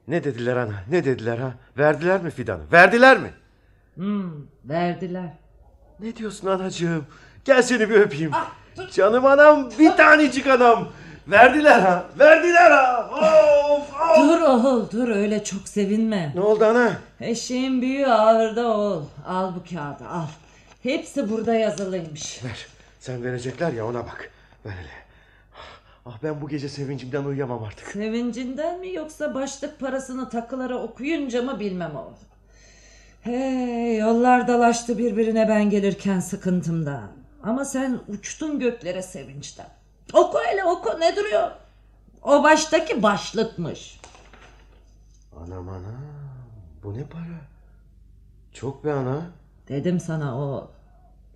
[0.08, 0.74] Ne dediler ana?
[0.90, 1.54] Ne dediler ha?
[1.78, 2.62] Verdiler mi fidanı?
[2.72, 3.30] Verdiler mi?
[3.94, 4.30] Hmm,
[4.64, 5.32] verdiler.
[6.00, 7.06] Ne diyorsun anacığım?
[7.44, 8.30] Gel seni bir öpeyim.
[8.92, 10.88] Canım anam, bir tanecik anam.
[11.28, 13.10] Verdiler ha, verdiler ha.
[13.12, 14.18] Of, of.
[14.18, 16.32] Dur oğul dur öyle çok sevinme.
[16.34, 16.92] Ne oldu ana?
[17.20, 19.02] Eşeğin büyüğü ağırda oğul.
[19.26, 20.26] Al bu kağıdı al.
[20.82, 22.44] Hepsi burada yazılıymış.
[22.44, 22.66] Ver.
[23.00, 24.30] Sen verecekler ya ona bak.
[24.66, 25.06] Ver hele.
[26.06, 27.86] Ah ben bu gece sevincimden uyuyamam artık.
[27.88, 32.12] Sevincinden mi yoksa başlık parasını takılara okuyunca mı bilmem oğul.
[33.22, 37.12] Hey yollar dalaştı birbirine ben gelirken sıkıntımdan.
[37.42, 39.68] Ama sen uçtun göklere sevinçten.
[40.12, 41.50] Oku hele oku ne duruyor?
[42.22, 44.00] O baştaki başlıkmış.
[45.36, 45.96] Anam anam.
[46.82, 47.40] Bu ne para?
[48.52, 49.22] Çok be ana.
[49.68, 50.75] Dedim sana oğul.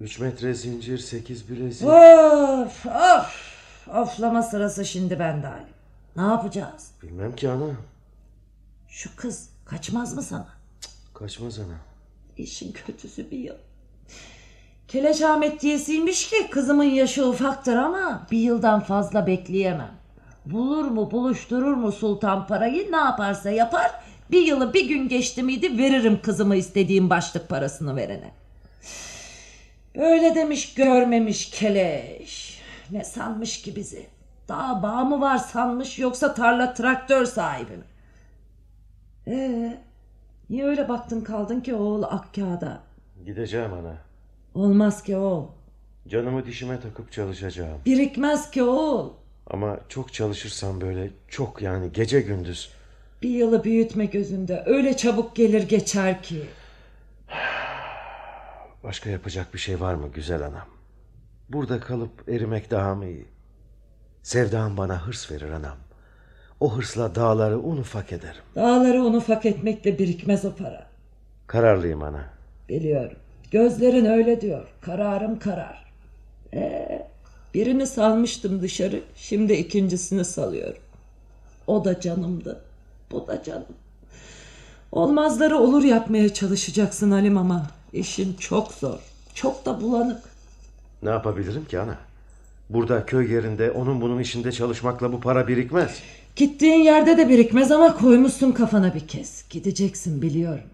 [0.01, 1.89] Üç metre zincir, sekiz bilezik.
[1.89, 3.51] Of of.
[3.95, 5.67] Oflama sırası şimdi bende Ali.
[6.17, 6.91] Ne yapacağız?
[7.03, 7.71] Bilmem ki ana.
[8.89, 10.49] Şu kız kaçmaz mı sana?
[11.15, 11.77] Kaçmaz ana.
[12.37, 13.55] İşin kötüsü bir yıl.
[14.89, 19.95] Keleş Ahmet diyesiymiş ki kızımın yaşı ufaktır ama bir yıldan fazla bekleyemem.
[20.47, 23.91] Bulur mu buluşturur mu sultan parayı ne yaparsa yapar
[24.31, 28.40] bir yılı bir gün geçti miydi veririm kızımı istediğim başlık parasını verene.
[29.97, 32.61] Böyle demiş görmemiş keleş.
[32.91, 34.07] Ne sanmış ki bizi?
[34.49, 37.85] Dağ bağ mı var sanmış yoksa tarla traktör sahibi mi?
[39.27, 39.79] Ee,
[40.51, 42.81] niye öyle baktın kaldın ki oğul ak kağıda?
[43.27, 43.97] Gideceğim ana.
[44.55, 45.47] Olmaz ki oğul.
[46.09, 47.79] Canımı dişime takıp çalışacağım.
[47.87, 49.11] Birikmez ki oğul.
[49.47, 52.73] Ama çok çalışırsam böyle çok yani gece gündüz.
[53.23, 54.63] Bir yılı büyütme gözünde.
[54.67, 56.43] Öyle çabuk gelir geçer ki.
[58.85, 60.67] Başka yapacak bir şey var mı güzel anam?
[61.49, 63.27] Burada kalıp erimek daha mı iyi?
[64.23, 65.77] Sevdam bana hırs verir anam.
[66.61, 68.43] O hırsla dağları un ufak ederim.
[68.55, 70.87] Dağları un ufak etmekle birikmez o para.
[71.47, 72.25] Kararlıyım ana.
[72.69, 73.17] Biliyorum.
[73.51, 74.67] Gözlerin öyle diyor.
[74.81, 75.93] Kararım karar.
[76.55, 77.07] Ee,
[77.55, 79.03] birini salmıştım dışarı.
[79.15, 80.83] Şimdi ikincisini salıyorum.
[81.67, 82.61] O da canımdı.
[83.11, 83.67] Bu da canım.
[84.93, 88.99] Olmazları olur yapmaya çalışacaksın Halim ama işin çok zor.
[89.35, 90.23] Çok da bulanık.
[91.03, 91.99] Ne yapabilirim ki ana?
[92.71, 95.91] Burada köy yerinde onun bunun işinde çalışmakla bu para birikmez.
[96.37, 99.45] Gittiğin yerde de birikmez ama koymuşsun kafana bir kez.
[99.51, 100.65] Gideceksin biliyorum.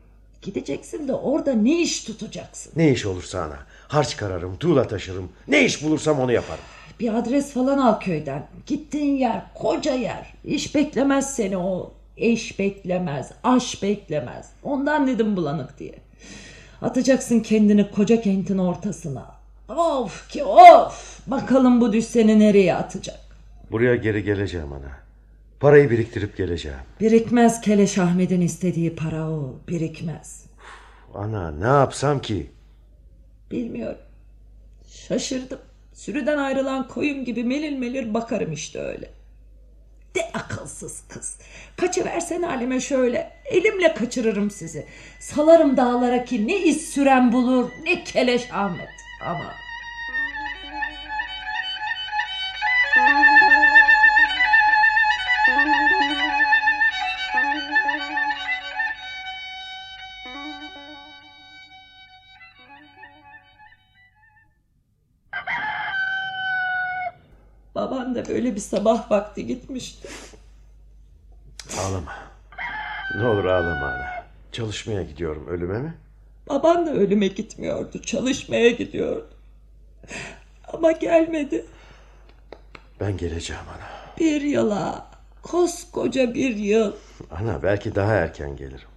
[0.43, 2.73] Gideceksin de orada ne iş tutacaksın?
[2.77, 3.59] Ne iş olursa ana.
[3.89, 5.29] Harç kararım, tuğla taşırım.
[5.49, 6.65] Ne iş bulursam onu yaparım.
[7.01, 8.47] Bir adres falan al köyden.
[8.67, 10.35] Gittiğin yer koca yer.
[10.45, 11.93] İş beklemez seni o.
[12.17, 14.51] Eş beklemez, aş beklemez.
[14.63, 15.95] Ondan dedim bulanık diye.
[16.83, 19.37] Atacaksın kendini koca kentin ortasına.
[19.69, 21.21] Of ki of.
[21.27, 23.21] Bakalım bu düş seni nereye atacak.
[23.71, 24.91] Buraya geri geleceğim ana.
[25.61, 26.79] Parayı biriktirip geleceğim.
[27.01, 29.55] Birikmez Keleş Ahmet'in istediği para o.
[29.69, 30.45] Birikmez.
[31.15, 32.51] Ana ne yapsam ki?
[33.51, 33.99] Bilmiyorum.
[34.89, 35.59] Şaşırdım.
[35.95, 39.11] Sürüden ayrılan koyun gibi melil melil bakarım işte öyle.
[40.17, 41.37] De akılsız kız.
[41.77, 43.33] Kaçıversen halime şöyle.
[43.45, 44.87] Elimle kaçırırım sizi.
[45.21, 48.89] Salarım dağlara ki ne iz süren bulur ne keleş Ahmet.
[49.25, 49.53] Ama
[68.29, 70.09] böyle bir sabah vakti gitmişti.
[71.81, 72.13] Ağlama.
[73.17, 74.25] Ne olur ağlama ana.
[74.53, 75.95] Çalışmaya gidiyorum ölüme mi?
[76.49, 78.03] Baban da ölüme gitmiyordu.
[78.03, 79.29] Çalışmaya gidiyordu.
[80.73, 81.65] Ama gelmedi.
[83.01, 84.17] Ben geleceğim ana.
[84.19, 85.07] Bir yıla.
[85.43, 86.93] Koskoca bir yıl.
[87.31, 88.89] Ana belki daha erken gelirim.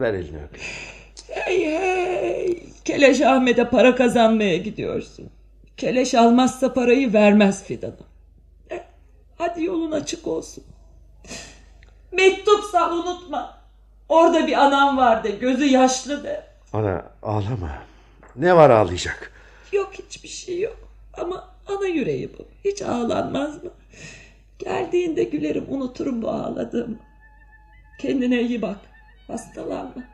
[0.00, 0.66] Ver elini öpeyim.
[1.28, 2.64] Hey hey.
[2.84, 5.30] Keleş Ahmet'e para kazanmaya gidiyorsun.
[5.76, 8.08] Keleş almazsa parayı vermez Fidan'a.
[9.48, 10.64] Hadi yolun açık olsun.
[12.12, 13.58] Mektup sal unutma.
[14.08, 15.28] Orada bir anam vardı.
[15.40, 16.46] Gözü yaşlı de.
[16.72, 17.82] Ana ağlama.
[18.36, 19.32] Ne var ağlayacak?
[19.72, 20.76] Yok hiçbir şey yok.
[21.14, 22.48] Ama ana yüreği bu.
[22.64, 23.70] Hiç ağlanmaz mı?
[24.58, 26.98] Geldiğinde gülerim unuturum bu ağladığımı.
[28.00, 28.78] Kendine iyi bak.
[29.26, 30.04] Hastalanma.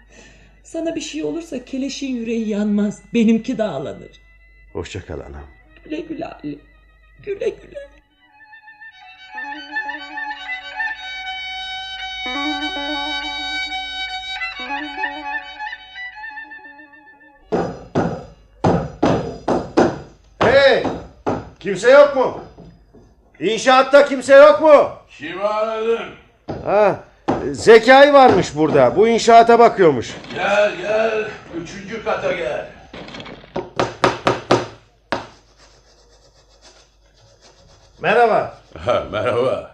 [0.63, 3.03] Sana bir şey olursa keleşin yüreği yanmaz.
[3.15, 4.21] Benimki dağlanır.
[4.73, 5.45] Hoşça kal anam.
[5.85, 6.59] Güle güle Ali.
[7.23, 7.95] Güle güle.
[20.43, 20.83] Hey!
[21.61, 22.41] Kimse yok mu?
[23.41, 24.89] İnşaatta kimse yok mu?
[25.19, 26.01] Kimi aradın?
[26.65, 26.97] Ha,
[27.53, 28.97] Zekai varmış burada.
[28.97, 30.15] Bu inşaata bakıyormuş.
[30.35, 31.25] Gel gel.
[31.57, 32.67] Üçüncü kata gel.
[38.01, 38.59] Merhaba.
[38.85, 39.74] Ha, merhaba.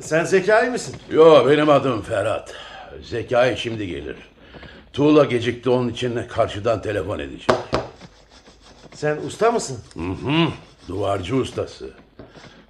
[0.00, 0.96] Sen Zekai misin?
[1.10, 2.54] Yo benim adım Ferhat.
[3.02, 4.16] Zekai şimdi gelir.
[4.92, 7.50] Tuğla gecikti onun için karşıdan telefon edecek.
[8.94, 9.78] Sen usta mısın?
[10.88, 11.90] Duvarcı ustası.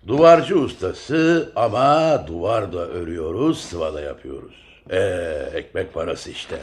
[0.07, 4.55] Duvarcı ustası ama duvar da örüyoruz, sıva da yapıyoruz.
[4.91, 4.99] Ee,
[5.55, 6.57] ekmek parası işte.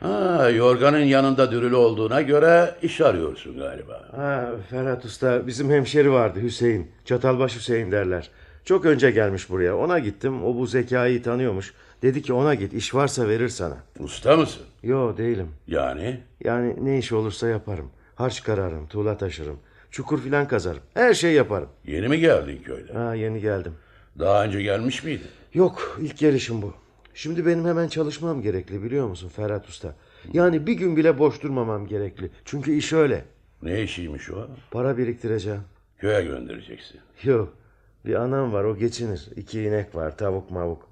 [0.00, 4.02] Ha, yorganın yanında dürülü olduğuna göre iş arıyorsun galiba.
[4.16, 6.90] Ha, Ferhat Usta bizim hemşeri vardı Hüseyin.
[7.04, 8.30] Çatalbaş Hüseyin derler.
[8.64, 9.76] Çok önce gelmiş buraya.
[9.76, 10.44] Ona gittim.
[10.44, 11.74] O bu zekayı tanıyormuş.
[12.02, 12.72] Dedi ki ona git.
[12.72, 13.76] iş varsa verir sana.
[13.98, 14.62] Usta mısın?
[14.82, 15.48] Yo değilim.
[15.66, 16.20] Yani?
[16.44, 17.90] Yani ne iş olursa yaparım.
[18.14, 19.58] Harç kararım, tuğla taşırım.
[19.90, 20.82] Çukur filan kazarım.
[20.94, 21.68] Her şey yaparım.
[21.86, 22.94] Yeni mi geldin köyden?
[22.94, 23.72] Ha yeni geldim.
[24.18, 25.26] Daha önce gelmiş miydin?
[25.54, 26.74] Yok ilk gelişim bu.
[27.14, 29.94] Şimdi benim hemen çalışmam gerekli biliyor musun Ferhat Usta?
[30.32, 32.30] Yani bir gün bile boş durmamam gerekli.
[32.44, 33.24] Çünkü iş öyle.
[33.62, 34.48] Ne işiymiş o?
[34.70, 35.60] Para biriktireceğim.
[35.98, 37.00] Köye göndereceksin.
[37.22, 37.54] Yok.
[38.04, 39.28] Bir anam var o geçinir.
[39.36, 40.88] İki inek var tavuk mavuk.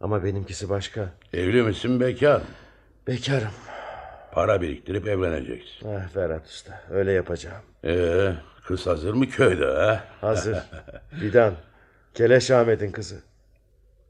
[0.00, 1.08] Ama benimkisi başka.
[1.32, 2.42] Evli misin bekar?
[3.06, 3.50] Bekarım.
[4.32, 5.88] Para biriktirip evleneceksin.
[5.88, 7.62] Ah Ferhat Usta öyle yapacağım.
[7.84, 8.32] Ee,
[8.66, 10.04] kız hazır mı köyde ha?
[10.20, 10.58] Hazır.
[11.20, 11.54] Fidan.
[12.14, 13.16] Keleş Ahmet'in kızı.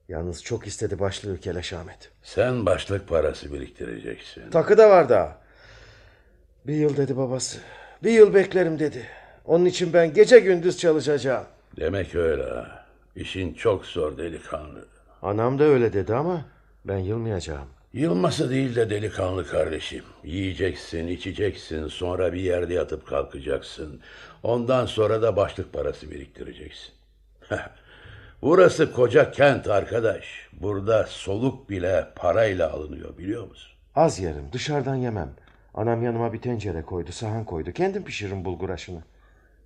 [0.08, 2.10] Yalnız çok istedi başlığı Keleş Ahmet.
[2.22, 4.50] Sen başlık parası biriktireceksin.
[4.50, 5.38] Takı da var daha.
[6.66, 7.58] Bir yıl dedi babası.
[8.02, 9.06] Bir yıl beklerim dedi.
[9.44, 11.44] Onun için ben gece gündüz çalışacağım.
[11.76, 12.84] Demek öyle ha.
[13.16, 14.84] İşin çok zor delikanlı.
[15.22, 16.44] Anam da öyle dedi ama
[16.84, 17.68] ben yılmayacağım.
[17.92, 20.04] Yılması değil de delikanlı kardeşim.
[20.24, 24.00] Yiyeceksin, içeceksin, sonra bir yerde yatıp kalkacaksın.
[24.42, 26.92] Ondan sonra da başlık parası biriktireceksin.
[28.42, 30.48] Burası koca kent arkadaş.
[30.52, 33.72] Burada soluk bile parayla alınıyor biliyor musun?
[33.94, 35.30] Az yerim dışarıdan yemem.
[35.74, 37.72] Anam yanıma bir tencere koydu sahan koydu.
[37.72, 39.02] Kendim pişiririm bulgur aşını.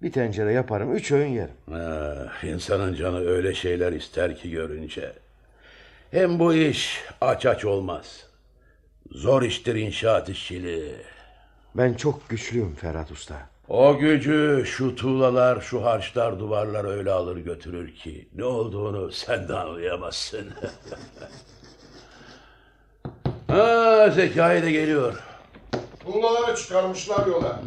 [0.06, 1.54] Bir tencere yaparım üç öğün yerim.
[1.72, 5.12] Ah, insanın canı öyle şeyler ister ki görünce.
[6.10, 8.26] Hem bu iş aç aç olmaz.
[9.10, 10.94] Zor iştir inşaat işçiliği.
[11.74, 13.34] Ben çok güçlüyüm Ferhat Usta.
[13.68, 19.54] O gücü şu tuğlalar, şu harçlar, duvarlar öyle alır götürür ki ne olduğunu sen de
[19.54, 20.52] anlayamazsın.
[23.48, 25.22] ha, Zekai de geliyor.
[26.12, 27.60] Tuğlaları çıkarmışlar yola.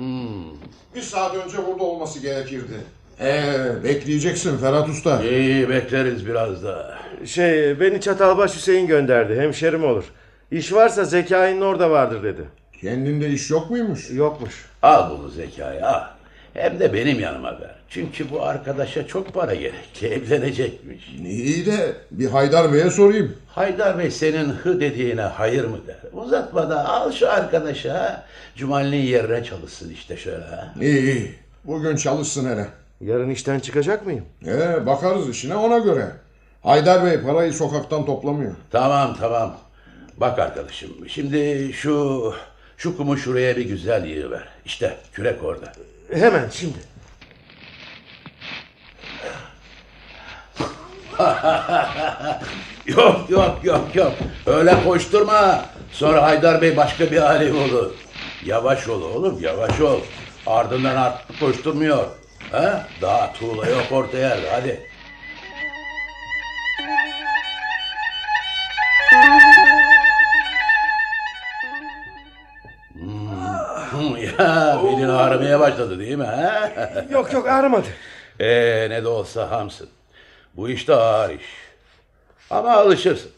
[0.95, 2.73] Bir saat önce burada olması gerekirdi.
[3.21, 5.23] Ee, bekleyeceksin Ferhat Usta.
[5.23, 6.97] İyi bekleriz biraz da.
[7.25, 10.03] Şey beni Çatalbaş Hüseyin gönderdi hemşerim olur.
[10.51, 12.41] İş varsa Zekai'nin orada vardır dedi.
[12.81, 14.09] Kendinde iş yok muymuş?
[14.11, 14.65] Yokmuş.
[14.81, 16.03] Al bunu Zekai al.
[16.53, 17.75] Hem de benim yanıma ver.
[17.89, 20.03] Çünkü bu arkadaşa çok para gerek.
[20.03, 21.09] Evlenecekmiş.
[21.25, 23.35] İyi de bir Haydar Bey'e sorayım.
[23.47, 25.95] Haydar Bey senin hı dediğine hayır mı der?
[26.13, 28.23] Uzatma da al şu arkadaşı ha.
[28.55, 30.73] Cumali'nin yerine çalışsın işte şöyle ha.
[30.81, 31.35] İyi iyi.
[31.63, 32.67] Bugün çalışsın hele.
[33.01, 34.25] Yarın işten çıkacak mıyım?
[34.47, 36.07] Ee, bakarız işine ona göre.
[36.63, 38.55] Haydar Bey parayı sokaktan toplamıyor.
[38.71, 39.57] Tamam tamam.
[40.17, 42.33] Bak arkadaşım şimdi şu
[42.77, 44.47] şu kumu şuraya bir güzel yığıver.
[44.65, 45.73] İşte kürek orada.
[46.13, 46.77] Hemen şimdi.
[52.87, 54.13] Yok yok yok yok.
[54.45, 55.65] Öyle koşturma.
[55.91, 57.91] Sonra Haydar Bey başka bir alem olur.
[58.45, 59.99] Yavaş ol oğlum yavaş ol.
[60.47, 62.05] Ardından artık koşturmuyor.
[62.51, 62.87] Ha?
[63.01, 64.89] Daha tuğla yok ortaya hadi.
[74.83, 76.23] belin ağrımaya başladı değil mi?
[76.23, 76.71] Ha?
[77.09, 77.87] Yok yok ağrımadı.
[78.39, 79.89] Ee, ne de olsa hamsın.
[80.53, 81.45] Bu iş de ağır iş.
[82.49, 83.31] Ama alışırsın.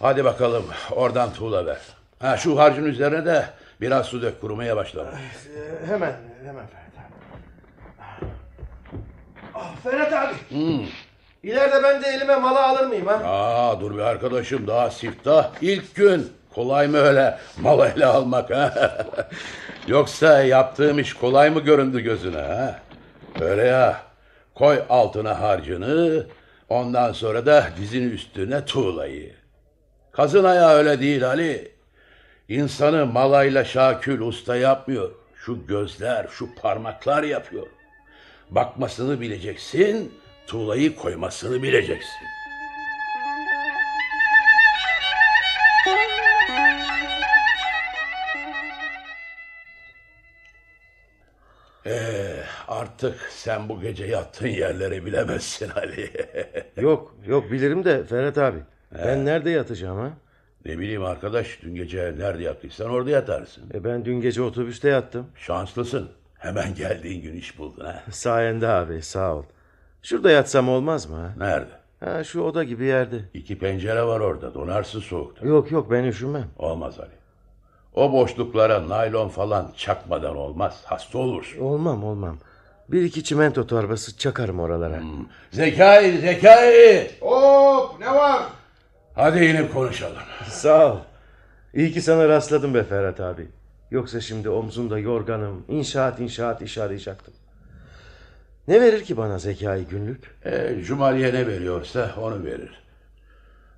[0.00, 1.78] Hadi bakalım oradan tuğla ver.
[2.18, 3.44] Ha, şu harcın üzerine de
[3.80, 5.08] biraz su dök kurumaya başladı.
[5.14, 6.12] Ee, hemen
[6.46, 8.26] hemen Ferhat abi.
[9.54, 10.34] Ah, Ferhat abi.
[11.42, 13.14] İleride ben de elime mala alır mıyım ha?
[13.24, 16.32] Aa, dur bir arkadaşım daha siftah ilk gün.
[16.54, 18.96] Kolay mı öyle malayla almak ha?
[19.86, 22.80] Yoksa yaptığım iş kolay mı göründü gözüne ha?
[23.40, 24.00] Öyle ya.
[24.54, 26.26] Koy altına harcını,
[26.68, 29.34] ondan sonra da dizin üstüne tuğlayı.
[30.12, 31.72] Kazın ayağı öyle değil Ali.
[32.48, 35.10] İnsanı malayla şakül usta yapmıyor.
[35.36, 37.66] Şu gözler, şu parmaklar yapıyor.
[38.50, 40.14] Bakmasını bileceksin,
[40.46, 42.33] tuğlayı koymasını bileceksin.
[51.86, 52.36] Ee,
[52.68, 56.10] artık sen bu gece yattığın yerleri bilemezsin Ali.
[56.80, 58.58] Yok yok bilirim de Ferhat abi.
[59.04, 60.10] Ben nerede yatacağım ha?
[60.64, 63.64] Ne bileyim arkadaş dün gece nerede yattıysan orada yatarsın.
[63.74, 65.26] E ben dün gece otobüste yattım.
[65.36, 66.10] Şanslısın.
[66.38, 68.02] Hemen geldiğin gün iş buldun ha.
[68.10, 69.42] Sayende abi sağ ol.
[70.02, 71.34] Şurada yatsam olmaz mı ha?
[71.38, 71.70] Nerede?
[72.00, 73.16] Ha şu oda gibi yerde.
[73.34, 74.54] İki pencere var orada.
[74.54, 75.46] Donarsın soğukta.
[75.46, 76.46] Yok yok ben üşümem.
[76.58, 77.23] Olmaz Ali.
[77.94, 80.80] O boşluklara naylon falan çakmadan olmaz.
[80.84, 81.60] Hasta olursun.
[81.60, 82.36] Olmam olmam.
[82.88, 85.00] Bir iki çimento torbası çakarım oralara.
[85.50, 87.10] Zekai, Zekai.
[87.20, 88.42] Hop ne var?
[89.14, 90.16] Hadi inip konuşalım.
[90.48, 90.96] Sağ ol.
[91.74, 93.48] İyi ki sana rastladım be Ferhat abi.
[93.90, 95.64] Yoksa şimdi omzumda yorganım.
[95.68, 97.34] İnşaat inşaat iş arayacaktım.
[98.68, 100.36] Ne verir ki bana zekayı günlük?
[100.44, 102.84] E, Cumaliye ne veriyorsa onu verir.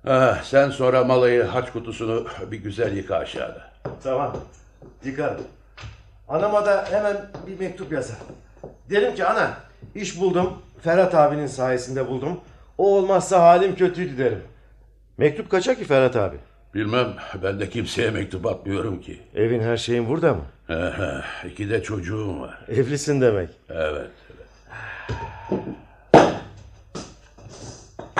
[0.07, 3.71] Ah, sen sonra malayı haç kutusunu bir güzel yıka aşağıda.
[4.03, 4.37] Tamam.
[5.03, 5.41] Yıkarım.
[6.27, 7.17] Anama da hemen
[7.47, 8.17] bir mektup yazar.
[8.89, 9.53] Derim ki ana
[9.95, 10.53] iş buldum.
[10.81, 12.39] Ferhat abinin sayesinde buldum.
[12.77, 14.41] O olmazsa halim kötüydü derim.
[15.17, 16.35] Mektup kaça ki Ferhat abi?
[16.73, 17.07] Bilmem
[17.43, 19.21] ben de kimseye mektup atmıyorum ki.
[19.35, 20.41] Evin her şeyin burada mı?
[21.51, 22.59] İki de çocuğum var.
[22.67, 23.49] Evlisin demek.
[23.69, 24.09] Evet.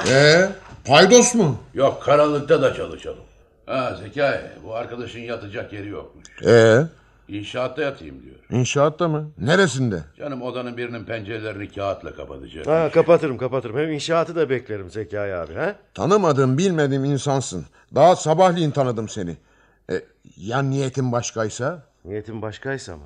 [0.09, 0.49] Ee,
[0.85, 1.57] paydos mu?
[1.73, 3.23] Yok karanlıkta da çalışalım.
[3.67, 6.25] Ha Zekai bu arkadaşın yatacak yeri yokmuş.
[6.45, 6.81] Ee,
[7.27, 8.35] İnşaatta yatayım diyor.
[8.59, 9.31] inşaatta mı?
[9.37, 10.03] Neresinde?
[10.17, 12.67] Canım odanın birinin pencerelerini kağıtla kapatacak.
[12.67, 13.77] Ha, kapatırım kapatırım.
[13.77, 15.53] Hem inşaatı da beklerim Zekai abi.
[15.53, 15.75] Ha?
[15.93, 17.65] Tanımadığım bilmediğim insansın.
[17.95, 19.37] Daha sabahleyin tanıdım seni.
[19.91, 20.01] E,
[20.37, 21.83] ya niyetin başkaysa?
[22.05, 23.03] Niyetim başkaysa mı?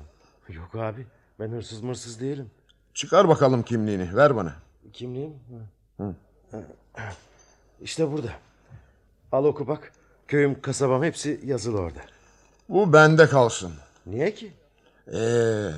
[0.48, 1.06] Yok abi.
[1.40, 2.50] Ben hırsız mırsız değilim.
[2.94, 4.52] Çıkar bakalım kimliğini ver bana.
[4.92, 5.32] Kimliğim?
[5.98, 6.04] Ha.
[6.52, 6.58] Ha.
[7.80, 8.28] İşte burada.
[9.32, 9.92] Al oku bak.
[10.32, 11.98] Köyüm, kasabam hepsi yazılı orada.
[12.68, 13.72] Bu bende kalsın.
[14.06, 14.52] Niye ki?
[15.08, 15.14] Ee,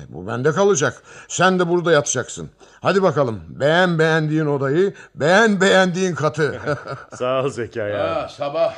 [0.09, 1.03] bu bende kalacak.
[1.27, 2.49] Sen de burada yatacaksın.
[2.81, 3.41] Hadi bakalım.
[3.49, 6.61] Beğen beğendiğin odayı, beğen beğendiğin katı.
[7.15, 7.97] Sağ ol Zekai abi.
[7.97, 8.75] Ha, sabah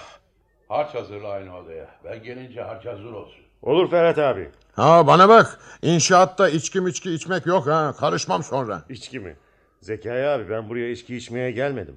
[0.67, 1.87] harç hazırla aynı odaya.
[2.05, 3.41] Ben gelince harç hazır olsun.
[3.61, 4.49] Olur Ferhat abi.
[4.75, 5.59] ha bana bak.
[5.81, 7.95] İnşaatta içki içki içmek yok ha.
[7.99, 8.81] Karışmam sonra.
[8.89, 9.35] İçki mi?
[9.81, 11.95] Zekai abi ben buraya içki içmeye gelmedim.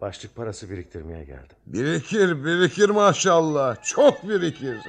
[0.00, 1.56] Başlık parası biriktirmeye geldim.
[1.66, 3.82] Birikir birikir maşallah.
[3.82, 4.76] Çok birikir.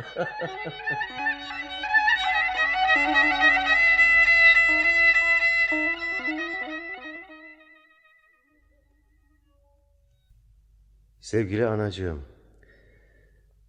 [11.20, 12.22] Sevgili anacığım.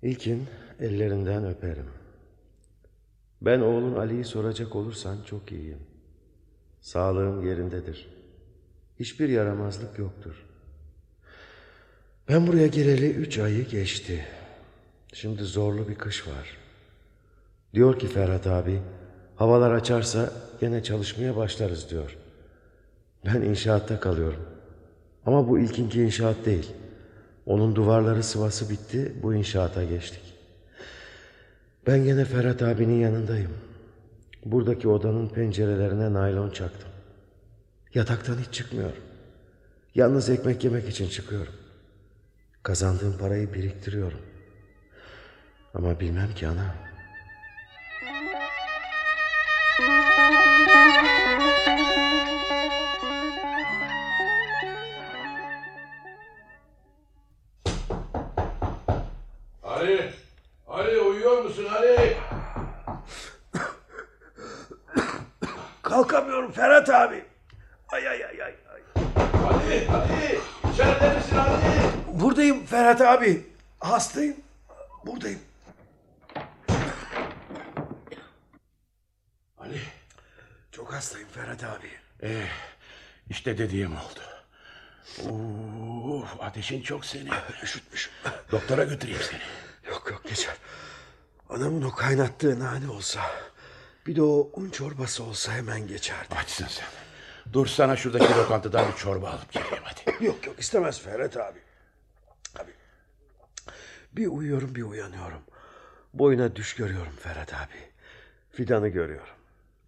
[0.03, 0.47] İlkin
[0.81, 1.91] ellerinden öperim.
[3.43, 5.87] Ben oğlun Ali'yi soracak olursan çok iyiyim.
[6.81, 8.09] Sağlığım yerindedir.
[9.01, 10.52] Hiçbir yaramazlık yoktur.
[12.33, 14.24] Ben buraya geleli üç ayı geçti.
[15.12, 16.57] Şimdi zorlu bir kış var.
[17.74, 18.80] Diyor ki Ferhat abi,
[19.37, 22.16] havalar açarsa gene çalışmaya başlarız diyor.
[23.26, 24.41] Ben inşaatta kalıyorum.
[25.26, 26.70] Ama bu ilkinki inşaat değil.
[27.47, 30.35] Onun duvarları sıvası bitti, bu inşaata geçtik.
[31.87, 33.53] Ben gene Ferhat abinin yanındayım.
[34.45, 36.89] Buradaki odanın pencerelerine naylon çaktım.
[37.95, 39.03] Yataktan hiç çıkmıyorum.
[39.95, 41.62] Yalnız ekmek yemek için çıkıyorum.
[42.63, 44.21] Kazandığım parayı biriktiriyorum.
[45.75, 46.75] Ama bilmem ki ana.
[72.93, 73.47] Ferhat abi.
[73.80, 74.36] Hastayım.
[75.07, 75.40] Buradayım.
[79.59, 79.80] Ali!
[80.72, 81.90] Çok hastayım Ferhat abi.
[82.22, 82.49] Eh,
[83.30, 84.20] işte dediğim oldu.
[85.30, 87.30] Uf, ateşin çok senin.
[87.62, 88.12] Üşütmüşüm.
[88.51, 89.40] Doktora götüreyim seni.
[89.93, 90.55] Yok yok geçer.
[91.49, 93.20] Anamın o kaynattığı nane olsa...
[94.07, 96.34] ...bir de o un çorbası olsa hemen geçerdi.
[96.34, 96.86] Açsın sen.
[97.53, 100.24] Dur sana şuradaki lokantadan bir çorba alıp geleyim hadi.
[100.24, 101.36] Yok yok istemez Ferhat.
[101.36, 101.59] Abi.
[104.13, 105.43] Bir uyuyorum bir uyanıyorum.
[106.15, 107.93] Boyuna düş görüyorum Ferhat abi.
[108.51, 109.35] Fidanı görüyorum.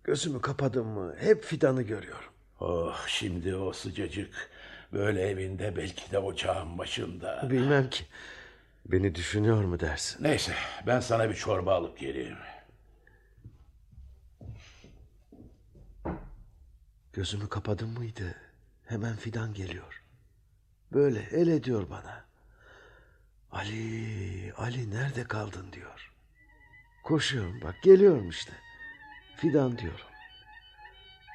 [0.04, 2.30] Gözümü kapadım mı hep fidanı görüyorum.
[2.60, 4.50] Oh şimdi o sıcacık
[4.92, 7.50] böyle evinde belki de ocağın başında.
[7.50, 8.04] Bilmem ki.
[8.86, 10.24] Beni düşünüyor mu dersin?
[10.24, 10.54] Neyse
[10.86, 12.36] ben sana bir çorba alıp geleyim.
[17.12, 18.34] Gözümü kapadım mıydı?
[18.86, 20.02] Hemen fidan geliyor.
[20.92, 22.24] Böyle el ediyor bana.
[23.54, 26.12] Ali, Ali nerede kaldın diyor.
[27.04, 28.52] Koşuyorum bak geliyorum işte.
[29.36, 30.06] Fidan diyorum.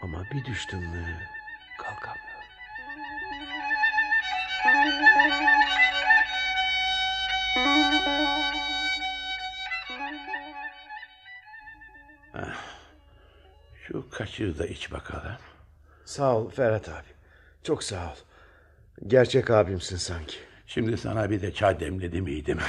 [0.02, 1.18] Ama bir düştüm mü
[1.78, 2.30] kalkamıyorum.
[13.88, 15.38] Şu kaçığı da iç bakalım.
[16.06, 17.08] Sağ ol Ferhat abi.
[17.64, 18.16] Çok sağ ol.
[19.08, 20.49] Gerçek abimsin sanki.
[20.70, 22.60] Şimdi sana bir de çay demledim miydim?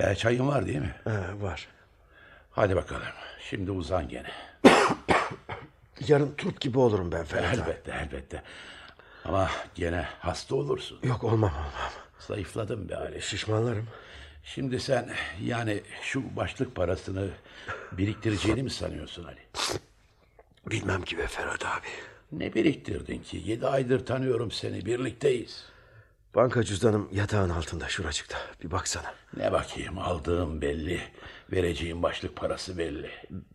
[0.00, 0.94] e, çayın var değil mi?
[1.04, 1.68] Ha, var.
[2.50, 3.02] Hadi bakalım.
[3.50, 4.30] Şimdi uzan gene.
[6.08, 7.54] Yarın turp gibi olurum ben Ferhat.
[7.58, 8.42] Elbette elbette.
[9.24, 10.98] Ama gene hasta olursun.
[11.02, 11.92] Yok olmam olmam.
[12.18, 13.22] Zayıfladın be Ali.
[13.22, 13.86] Şişmanlarım.
[14.44, 15.10] Şimdi sen
[15.42, 17.28] yani şu başlık parasını
[17.92, 19.40] biriktireceğini mi sanıyorsun Ali?
[20.70, 21.86] Bilmem ki be Ferhat abi.
[22.32, 23.42] Ne biriktirdin ki?
[23.44, 24.86] Yedi aydır tanıyorum seni.
[24.86, 25.69] Birlikteyiz.
[26.34, 28.38] Banka cüzdanım yatağın altında şuracıkta.
[28.62, 29.14] Bir baksana.
[29.36, 31.00] Ne bakayım aldığım belli.
[31.52, 33.10] Vereceğim başlık parası belli.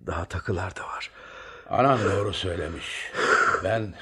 [0.07, 1.11] Daha takılar da var.
[1.69, 3.11] Anan doğru söylemiş.
[3.63, 3.93] Ben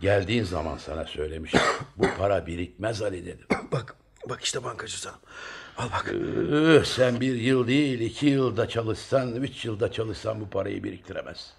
[0.00, 1.60] geldiğin zaman sana söylemiştim.
[1.96, 3.46] Bu para birikmez Ali dedim.
[3.72, 3.96] Bak,
[4.28, 5.18] bak işte banka cüzdanım.
[5.78, 6.12] Al bak.
[6.12, 11.54] Üh, sen bir yıl değil iki yılda çalışsan, üç yılda çalışsan bu parayı biriktiremez.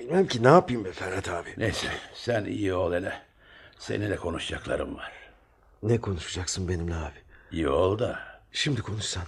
[0.00, 1.48] Bilmem ki ne yapayım be Ferhat abi.
[1.56, 3.22] Neyse sen iyi ol hele.
[3.78, 5.12] Seninle konuşacaklarım var.
[5.82, 7.18] Ne konuşacaksın benimle abi?
[7.52, 8.18] İyi ol da.
[8.52, 9.24] Şimdi konuşsan.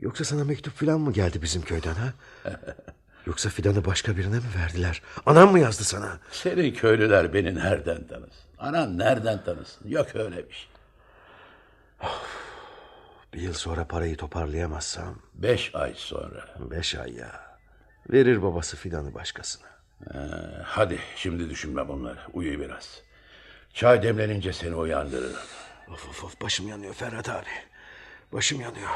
[0.00, 2.12] Yoksa sana mektup falan mı geldi bizim köyden ha?
[3.26, 5.02] Yoksa fidanı başka birine mi verdiler?
[5.26, 6.18] Anam mı yazdı sana?
[6.30, 8.42] Senin köylüler beni nereden tanısın?
[8.58, 9.88] Anan nereden tanısın?
[9.88, 10.68] Yok öyle bir şey.
[13.34, 16.44] Bir yıl sonra parayı toparlayamazsam Beş ay sonra.
[16.58, 17.58] beş ay ya.
[18.10, 19.66] Verir babası fidanı başkasına.
[20.14, 20.18] Ee,
[20.64, 22.18] hadi şimdi düşünme bunları.
[22.32, 23.02] Uyu biraz.
[23.76, 25.36] Çay demlenince seni uyandırırım.
[25.92, 27.46] Of of of başım yanıyor Ferhat abi.
[28.32, 28.90] Başım yanıyor.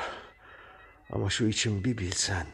[1.12, 2.46] Ama şu içim bir bilsen.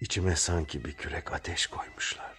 [0.00, 2.32] içime sanki bir kürek ateş koymuşlar.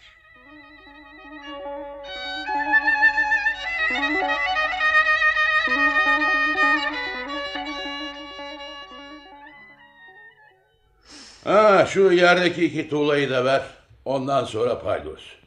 [11.43, 13.63] Ha, şu yerdeki iki tuğlayı da ver.
[14.05, 15.40] Ondan sonra paydos.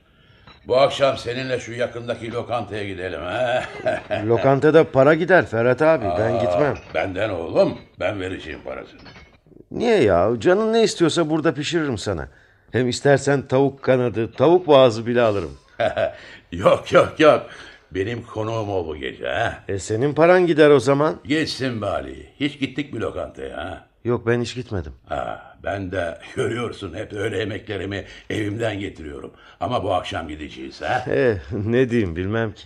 [0.66, 3.20] Bu akşam seninle şu yakındaki lokantaya gidelim.
[3.20, 3.64] Ha?
[4.26, 6.04] Lokantada para gider Ferhat abi.
[6.18, 6.74] Ben gitmem.
[6.94, 7.78] Benden oğlum.
[8.00, 9.00] Ben vereceğim parasını.
[9.70, 10.30] Niye ya?
[10.38, 12.28] Canın ne istiyorsa burada pişiririm sana.
[12.72, 15.58] Hem istersen tavuk kanadı, tavuk boğazı bile alırım.
[16.52, 17.46] yok yok yok.
[17.90, 19.28] Benim konuğum ol bu gece.
[19.28, 19.58] Ha?
[19.68, 21.16] E senin paran gider o zaman.
[21.24, 22.26] Geçsin bari.
[22.40, 23.56] Hiç gittik mi lokantaya?
[23.56, 23.86] Ha?
[24.04, 24.92] Yok ben hiç gitmedim.
[25.08, 29.30] Ha, ben de görüyorsun hep öyle yemeklerimi evimden getiriyorum.
[29.60, 30.82] Ama bu akşam gideceğiz.
[30.82, 31.04] Ha?
[31.10, 32.64] E ne diyeyim bilmem ki.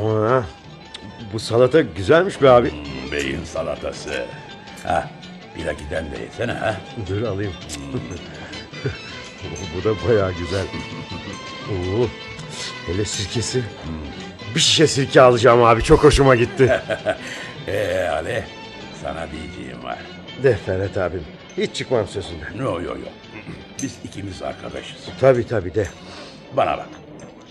[0.00, 0.42] Aa,
[1.32, 2.72] bu salata güzelmiş be abi.
[3.12, 4.26] Beyin salatası.
[4.84, 5.10] Ha,
[5.56, 6.76] bir giden de yesene ha.
[7.08, 7.52] Dur alayım.
[9.76, 10.66] Bu da bayağı güzel.
[11.70, 12.06] Oo,
[12.86, 13.62] hele sirkesi.
[14.54, 15.82] Bir şişe sirke alacağım abi.
[15.82, 16.80] Çok hoşuma gitti.
[17.66, 18.44] Ee Ali,
[19.02, 19.98] sana diyeceğim var.
[20.42, 21.24] De Ferhat abim.
[21.56, 22.58] Hiç çıkmam sözünden.
[22.58, 22.94] No yo yo.
[23.82, 25.08] Biz ikimiz arkadaşız.
[25.20, 25.88] Tabii tabii de.
[26.56, 26.88] Bana bak.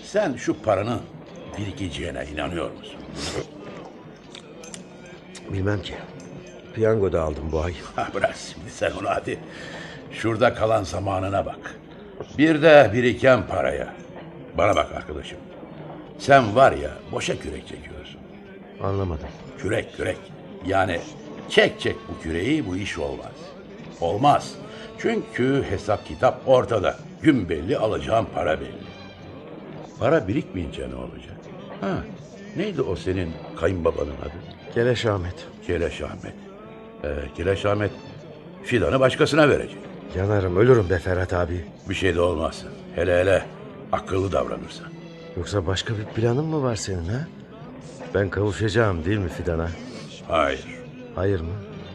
[0.04, 1.00] Sen şu paranın
[1.58, 3.00] birikeceğine inanıyor musun?
[5.52, 5.94] Bilmem ki.
[6.74, 7.74] Piyango da aldım bu ay.
[7.96, 9.38] Ha, bırak şimdi sen onu hadi.
[10.12, 11.74] Şurada kalan zamanına bak.
[12.38, 13.94] Bir de biriken paraya.
[14.58, 15.38] Bana bak arkadaşım.
[16.18, 18.20] Sen var ya boşa kürek çekiyorsun.
[18.82, 19.28] Anlamadım.
[19.58, 20.16] Kürek kürek.
[20.66, 21.00] Yani
[21.48, 23.32] çek çek bu küreği bu iş olmaz.
[24.00, 24.54] Olmaz.
[24.98, 26.96] Çünkü hesap kitap ortada.
[27.22, 28.84] Gün belli alacağım para belli.
[29.98, 31.34] Para birikmeyince ne olacak?
[31.80, 31.94] Ha,
[32.56, 34.32] neydi o senin kayınbabanın adı?
[34.74, 35.34] Geleş Ahmet.
[35.66, 36.34] Kireç Ahmet.
[37.04, 37.90] Ee, Kireç Ahmet
[38.62, 39.78] fidanı başkasına verecek.
[40.16, 41.64] Yanarım ölürüm be Ferhat abi.
[41.88, 42.64] Bir şey de olmaz.
[42.94, 43.44] Hele hele
[43.92, 44.86] akıllı davranırsan.
[45.36, 47.26] Yoksa başka bir planın mı var senin ha?
[48.14, 49.68] Ben kavuşacağım değil mi Fidan'a?
[50.28, 50.64] Hayır.
[51.14, 51.52] Hayır mı?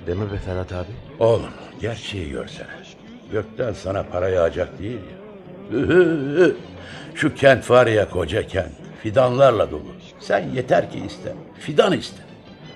[0.08, 0.92] Deme be Ferhat abi.
[1.20, 1.52] Oğlum
[1.82, 2.68] gerçeği görsene.
[3.32, 5.00] Gökten sana para yağacak değil
[5.72, 6.48] ya.
[7.16, 8.72] Şu kent var ya koca kent.
[9.04, 9.84] Fidanlarla dolu.
[10.20, 11.34] Sen yeter ki iste.
[11.60, 12.29] Fidan iste.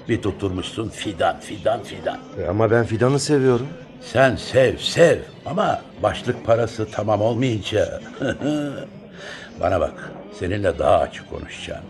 [0.09, 2.19] Bir tutturmuşsun fidan, fidan, fidan.
[2.41, 3.67] E, ama ben Fidan'ı seviyorum.
[4.01, 5.19] Sen sev, sev.
[5.45, 8.01] Ama başlık parası tamam olmayınca...
[9.59, 11.83] Bana bak, seninle daha açık konuşacağım.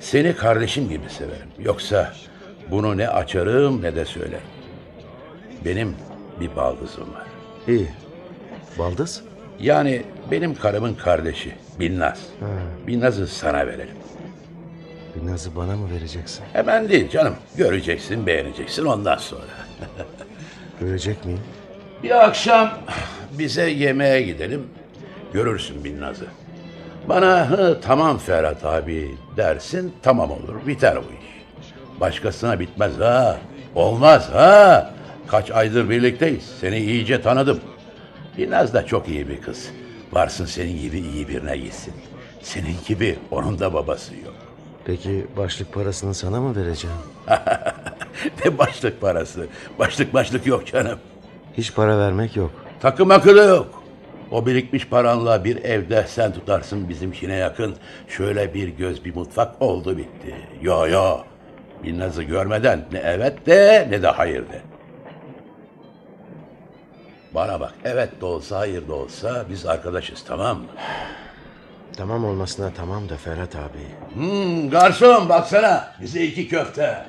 [0.00, 1.48] Seni kardeşim gibi severim.
[1.58, 2.12] Yoksa
[2.70, 4.46] bunu ne açarım ne de söylerim.
[5.64, 5.96] Benim
[6.40, 7.26] bir baldızım var.
[7.68, 7.88] İyi.
[8.78, 9.22] Baldız?
[9.60, 12.20] Yani benim karımın kardeşi Binnaz.
[12.86, 13.96] Binnaz'ı sana verelim.
[15.16, 16.44] Bir nazı bana mı vereceksin?
[16.52, 17.34] Hemen değil canım.
[17.56, 19.42] Göreceksin, beğeneceksin ondan sonra.
[20.80, 21.40] Görecek miyim?
[22.02, 22.70] Bir akşam
[23.38, 24.66] bize yemeğe gidelim.
[25.32, 26.26] Görürsün Binnaz'ı.
[27.08, 31.34] Bana hı, tamam Ferhat abi dersin tamam olur biter bu iş.
[32.00, 33.38] Başkasına bitmez ha.
[33.74, 34.94] Olmaz ha.
[35.26, 36.44] Kaç aydır birlikteyiz.
[36.60, 37.60] Seni iyice tanıdım.
[38.38, 39.70] Binnaz da çok iyi bir kız.
[40.12, 41.94] Varsın senin gibi iyi birine gitsin.
[42.42, 44.34] Senin gibi onun da babası yok.
[44.84, 46.96] Peki başlık parasını sana mı vereceğim?
[48.44, 49.46] ne başlık parası.
[49.78, 50.98] Başlık başlık yok canım.
[51.56, 52.50] Hiç para vermek yok.
[52.80, 53.82] Takım akıllı yok.
[54.30, 57.76] O birikmiş paranla bir evde sen tutarsın bizimkine yakın.
[58.08, 60.34] Şöyle bir göz bir mutfak oldu bitti.
[60.62, 61.18] Yo yo.
[61.84, 64.62] Binnaz'ı görmeden ne evet de ne de hayır de.
[67.34, 70.66] Bana bak evet de olsa hayır da olsa biz arkadaşız tamam mı?
[71.96, 74.14] Tamam olmasına tamam da Ferhat abi.
[74.14, 77.06] Hmm, garson baksana bize iki köfte.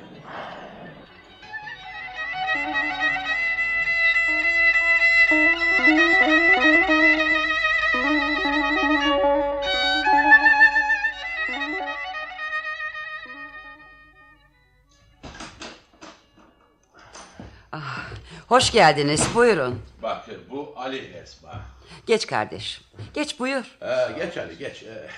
[18.48, 19.28] Hoş geldiniz.
[19.34, 19.82] Buyurun.
[20.02, 21.75] Bak bu Ali Esma.
[22.06, 22.80] Geç kardeş.
[23.14, 23.76] Geç buyur.
[23.82, 24.82] Ee, geç Ali geç.
[24.82, 25.08] Ee,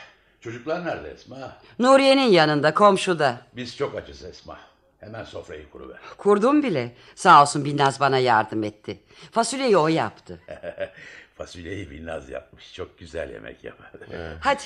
[0.40, 1.56] çocuklar nerede Esma?
[1.78, 3.40] Nuriye'nin yanında, komşuda.
[3.56, 4.58] Biz çok açız Esma.
[5.00, 5.98] Hemen sofrayı kuruver.
[6.18, 6.92] Kurdum bile.
[7.14, 9.00] Sağ olsun Binnaz bana yardım etti.
[9.30, 10.40] Fasulyeyi o yaptı.
[11.34, 12.74] Fasulyeyi Binnaz yapmış.
[12.74, 13.90] Çok güzel yemek yapar.
[14.40, 14.62] Hadi.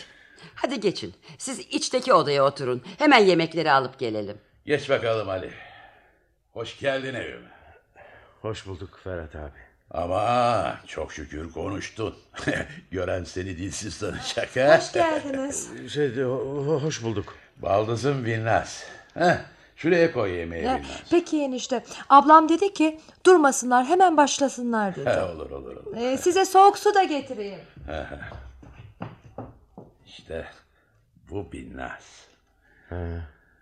[0.54, 1.14] Hadi geçin.
[1.38, 2.82] Siz içteki odaya oturun.
[2.98, 4.38] Hemen yemekleri alıp gelelim.
[4.66, 5.50] Geç bakalım Ali.
[6.52, 7.48] Hoş geldin evime.
[8.42, 9.71] Hoş bulduk Ferhat abi.
[9.92, 12.14] Ama çok şükür konuştun.
[12.90, 14.78] Gören seni dilsiz sanacak ha.
[14.78, 15.70] Hoş geldiniz.
[15.92, 17.34] Şey, ho- hoş bulduk.
[17.56, 18.84] Baldızım Binnaz.
[19.14, 19.36] Heh,
[19.76, 21.02] şuraya koy yemeği Ya, Binnaz.
[21.10, 21.84] peki enişte.
[22.08, 25.10] Ablam dedi ki durmasınlar hemen başlasınlar dedi.
[25.10, 25.96] He, olur olur olur.
[25.96, 27.60] Ee, size soğuk su da getireyim.
[30.06, 30.46] İşte
[31.30, 32.26] bu Binnaz.
[32.88, 32.96] He,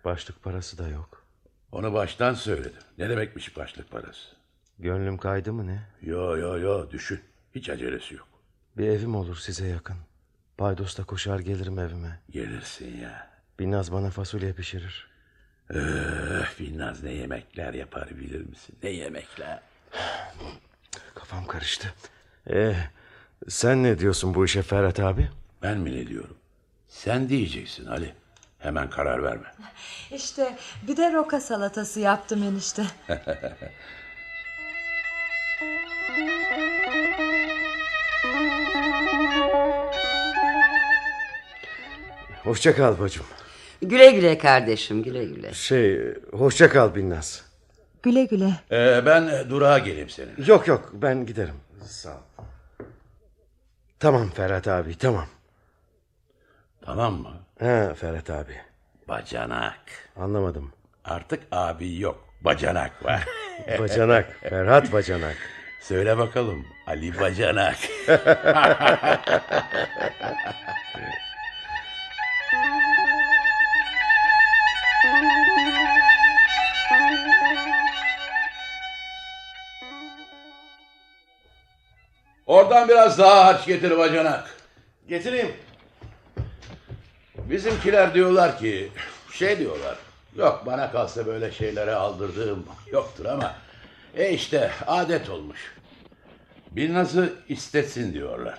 [0.04, 1.24] başlık parası da yok.
[1.72, 2.82] Onu baştan söyledim.
[2.98, 4.39] Ne demekmiş başlık parası?
[4.80, 5.78] Gönlüm kaydı mı ne?
[6.02, 7.20] Yo yo yo düşün.
[7.54, 8.28] Hiç acelesi yok.
[8.76, 9.96] Bir evim olur size yakın.
[10.58, 12.20] Paydosta koşar gelirim evime.
[12.30, 13.30] Gelirsin ya.
[13.58, 15.10] Binnaz bana fasulye pişirir.
[15.68, 18.76] Öf, Binnaz ne yemekler yapar bilir misin?
[18.82, 19.60] Ne yemekler.
[21.14, 21.94] Kafam karıştı.
[22.50, 22.74] Ee,
[23.48, 25.28] sen ne diyorsun bu işe Ferhat abi?
[25.62, 26.36] Ben mi ne diyorum?
[26.88, 28.14] Sen diyeceksin Ali.
[28.58, 29.54] Hemen karar verme.
[30.12, 30.56] İşte
[30.88, 32.86] bir de roka salatası yaptım enişte.
[42.44, 43.26] Hoşça kal bacım.
[43.82, 45.52] Güle güle kardeşim güle güle.
[45.54, 47.44] Şey, hoşça kal Binnaz.
[48.02, 48.50] Güle güle.
[48.70, 50.44] Ee, ben durağa geleyim senin.
[50.46, 51.54] Yok yok ben giderim.
[51.84, 52.44] Sağ ol.
[53.98, 55.26] Tamam Ferhat abi tamam.
[56.82, 57.32] Tamam mı?
[57.58, 58.56] He Ferhat abi.
[59.08, 59.78] Bacanak.
[60.16, 60.72] Anlamadım.
[61.04, 62.24] Artık abi yok.
[62.40, 63.24] Bacanak var.
[63.78, 64.36] Bacanak.
[64.42, 65.36] Ferhat Bacanak.
[65.80, 66.66] Söyle bakalım.
[66.86, 67.76] Ali Bacanak.
[82.46, 84.56] Oradan biraz daha harç getir bacanak.
[85.08, 85.52] Getireyim.
[87.36, 88.92] Bizimkiler diyorlar ki
[89.32, 89.96] şey diyorlar.
[90.36, 93.54] Yok bana kalsa böyle şeylere aldırdığım yoktur ama
[94.14, 95.74] e işte adet olmuş.
[96.70, 98.58] Binnaz'ı istetsin diyorlar.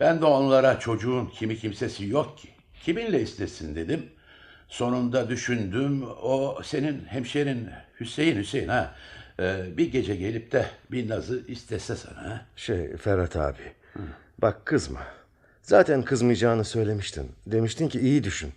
[0.00, 2.48] Ben de onlara çocuğun kimi kimsesi yok ki.
[2.82, 4.06] Kiminle istesin dedim.
[4.68, 7.68] Sonunda düşündüm o senin hemşerin
[8.00, 8.94] Hüseyin Hüseyin ha.
[9.40, 12.46] Ee, bir gece gelip de Binnaz'ı istese sana ha.
[12.56, 13.72] Şey Ferhat abi.
[14.38, 15.00] Bak kızma.
[15.62, 17.32] Zaten kızmayacağını söylemiştin.
[17.46, 18.52] Demiştin ki iyi düşün.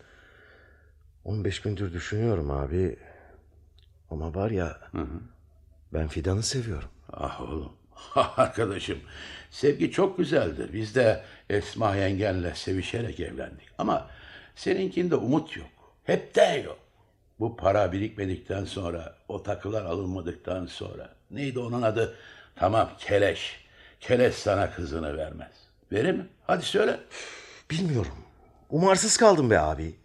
[1.25, 2.95] 15 gündür düşünüyorum abi.
[4.11, 4.77] Ama var ya
[5.93, 6.89] ben Fidan'ı seviyorum.
[7.13, 7.73] Ah oğlum.
[8.37, 8.99] Arkadaşım
[9.51, 10.73] sevgi çok güzeldir.
[10.73, 13.69] Biz de Esma yengenle sevişerek evlendik.
[13.77, 14.07] Ama
[14.55, 15.67] seninkinde umut yok.
[16.03, 16.79] Hep de yok.
[17.39, 21.09] Bu para birikmedikten sonra, o takılar alınmadıktan sonra.
[21.31, 22.15] Neydi onun adı?
[22.55, 23.65] Tamam keleş.
[23.99, 25.51] Keleş sana kızını vermez.
[25.91, 26.27] Verir mi?
[26.47, 26.99] Hadi söyle.
[27.71, 28.13] Bilmiyorum.
[28.69, 29.95] Umarsız kaldım be abi.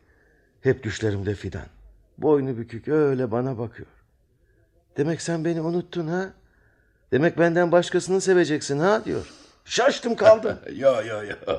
[0.61, 1.67] Hep düşlerimde Fidan.
[2.19, 3.89] Boynu bükük öyle bana bakıyor.
[4.97, 6.31] Demek sen beni unuttun ha?
[7.13, 9.27] Demek benden başkasını seveceksin ha diyor.
[9.65, 10.59] Şaştım kaldım.
[10.77, 11.57] Yo yo yo.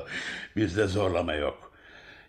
[0.56, 1.72] Bizde zorlama yok.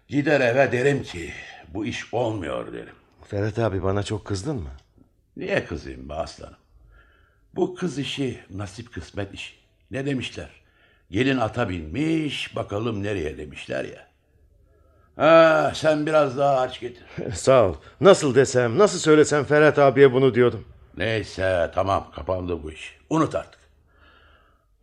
[0.08, 1.34] Gider eve derim ki
[1.68, 2.96] bu iş olmuyor derim.
[3.28, 4.70] Ferhat abi bana çok kızdın mı?
[5.38, 6.58] Niye kızayım be aslanım?
[7.56, 9.54] Bu kız işi nasip kısmet işi.
[9.92, 10.50] Ne demişler?
[11.12, 14.08] Gelin ata binmiş bakalım nereye demişler ya.
[15.16, 17.04] Ha, sen biraz daha harç getir.
[17.34, 17.76] Sağ ol.
[18.02, 20.66] Nasıl desem, nasıl söylesem Ferhat abiye bunu diyordum.
[21.00, 22.98] Neyse tamam kapandı bu iş.
[23.10, 23.60] Unut artık.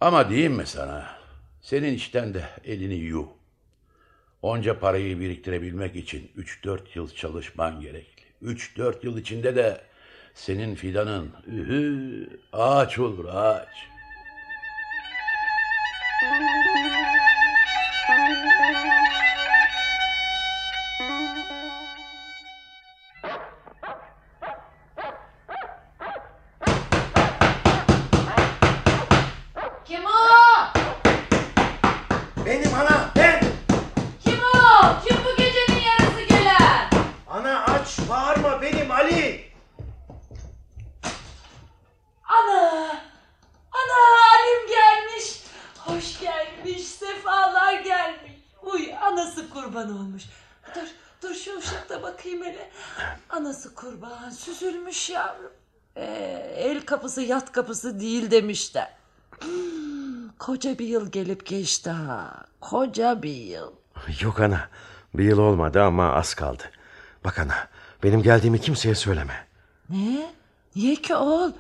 [0.01, 1.07] Ama diyeyim mi sana?
[1.61, 3.29] Senin işten de elini yu.
[4.43, 8.25] Onca parayı biriktirebilmek için 3-4 yıl çalışman gerekli.
[8.43, 9.81] 3-4 yıl içinde de
[10.35, 13.69] senin fidanın ühü, ağaç olur ağaç.
[57.17, 58.89] Kapısı yat kapısı değil demişler.
[60.39, 62.45] Koca bir yıl gelip geçti ha.
[62.61, 63.73] Koca bir yıl.
[64.21, 64.69] Yok ana,
[65.14, 66.62] bir yıl olmadı ama az kaldı.
[67.25, 67.69] Bak ana,
[68.03, 69.47] benim geldiğimi kimseye söyleme.
[69.91, 70.31] Ne?
[70.77, 71.53] Niye ki oğul?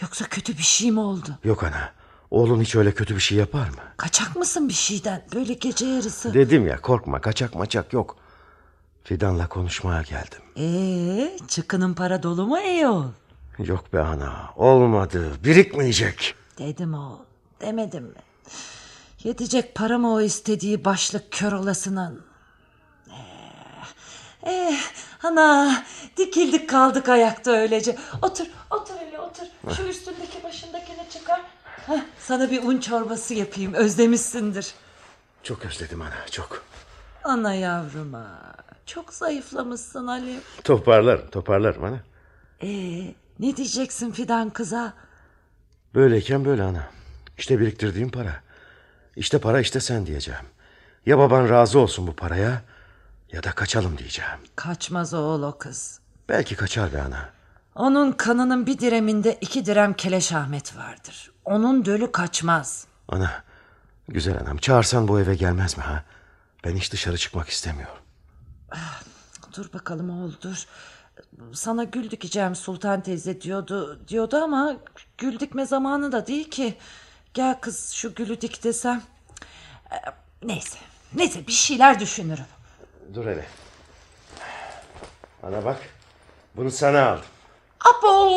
[0.00, 1.38] Yoksa kötü bir şey mi oldu?
[1.44, 1.92] Yok ana,
[2.30, 3.82] oğlun hiç öyle kötü bir şey yapar mı?
[3.96, 5.24] Kaçak mısın bir şeyden?
[5.34, 6.34] Böyle gece yarısı.
[6.34, 8.16] Dedim ya korkma, kaçak maçak yok.
[9.04, 10.42] Fidan'la konuşmaya geldim.
[10.56, 13.12] Ee, çıkının para dolu mu ey oğul?
[13.58, 16.34] Yok be ana, olmadı, birikmeyecek.
[16.58, 17.18] Dedim oğul.
[17.60, 18.22] Demedim mi?
[19.24, 22.24] Yetecek para mı o istediği başlık kör olasının?
[23.10, 24.78] Eh, eh,
[25.22, 25.84] ana
[26.16, 27.96] dikildik kaldık ayakta öylece.
[28.22, 29.46] Otur, otur hele otur.
[29.76, 31.40] Şu üstündeki başındakini çıkar.
[31.86, 34.74] Heh, sana bir un çorbası yapayım, özlemişsindir.
[35.42, 36.64] Çok özledim ana, çok.
[37.24, 38.26] Ana yavruma,
[38.86, 40.40] çok zayıflamışsın Ali.
[40.64, 42.00] Toparlarım, toparlarım ana.
[42.62, 44.94] Ee, ne diyeceksin Fidan kıza?
[45.94, 46.90] Böyleyken böyle ana.
[47.38, 48.42] İşte biriktirdiğim para.
[49.16, 50.44] İşte para işte sen diyeceğim.
[51.06, 52.62] Ya baban razı olsun bu paraya
[53.32, 54.38] ya da kaçalım diyeceğim.
[54.56, 56.00] Kaçmaz oğul o kız.
[56.28, 57.28] Belki kaçar be ana.
[57.74, 61.32] Onun kanının bir direminde iki direm Keleş Ahmet vardır.
[61.44, 62.86] Onun dölü kaçmaz.
[63.08, 63.44] Ana,
[64.08, 66.04] güzel anam çağırsan bu eve gelmez mi ha?
[66.64, 68.02] Ben hiç dışarı çıkmak istemiyorum.
[69.56, 70.64] Dur bakalım oğul dur.
[71.52, 74.76] Sana gül dikeceğim Sultan teyze diyordu diyordu ama
[75.18, 76.74] gül dikme zamanı da değil ki.
[77.34, 79.02] Gel kız şu gülü dik desem.
[79.92, 79.96] Ee,
[80.42, 80.78] Neyse
[81.14, 82.44] neyse bir şeyler düşünürüm.
[83.14, 83.46] Dur hele.
[85.42, 85.76] Ana bak,
[86.56, 87.24] bunu sana aldım.
[87.80, 88.30] Abo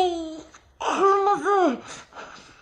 [0.78, 1.76] kırmızı.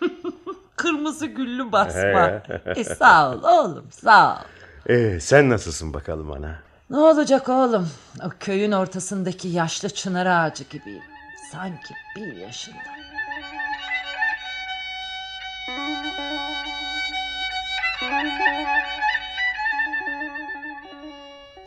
[0.75, 2.41] kırmızı güllü basma.
[2.75, 4.41] e, sağ ol oğlum sağ ol.
[4.89, 6.59] Ee, sen nasılsın bakalım ana?
[6.91, 7.89] Ne olacak oğlum?
[8.25, 11.03] O köyün ortasındaki yaşlı çınar ağacı gibiyim.
[11.51, 12.77] Sanki bir yaşında.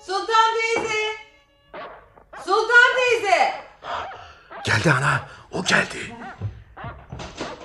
[0.01, 1.17] Sultan teyze.
[2.45, 3.55] Sultan teyze.
[4.65, 5.21] Geldi ana,
[5.53, 6.17] o geldi.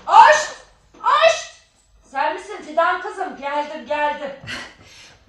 [0.07, 0.36] Aş!
[1.03, 1.62] Aş!
[2.12, 3.38] Sen misin Fidan kızım?
[3.38, 4.32] Geldim geldim.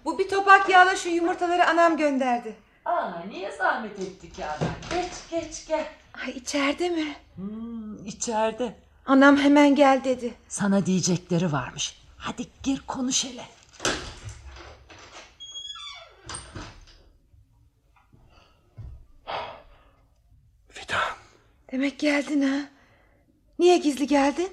[0.04, 2.56] Bu bir topak yağla şu yumurtaları anam gönderdi.
[2.84, 4.58] Ana niye zahmet ettik ya?
[4.90, 5.86] Geç geç gel.
[6.26, 7.16] Ay içeride mi?
[7.36, 8.76] Hmm, içeride.
[9.06, 10.34] Anam hemen gel dedi.
[10.48, 12.00] Sana diyecekleri varmış.
[12.16, 13.44] Hadi gir konuş hele.
[20.68, 21.00] Fidan.
[21.72, 22.68] Demek geldin ha.
[23.58, 24.48] Niye gizli geldin?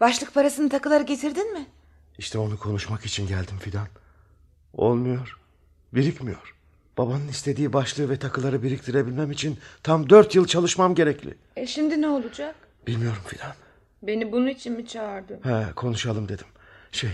[0.00, 1.66] Başlık parasını takıları getirdin mi?
[2.18, 3.86] İşte onu konuşmak için geldim Fidan.
[4.76, 5.38] Olmuyor.
[5.94, 6.54] Birikmiyor.
[6.98, 11.34] Babanın istediği başlığı ve takıları biriktirebilmem için tam dört yıl çalışmam gerekli.
[11.56, 12.54] E şimdi ne olacak?
[12.86, 13.52] Bilmiyorum Fidan.
[14.02, 15.40] Beni bunun için mi çağırdın?
[15.42, 16.46] He, konuşalım dedim.
[16.92, 17.10] Şey,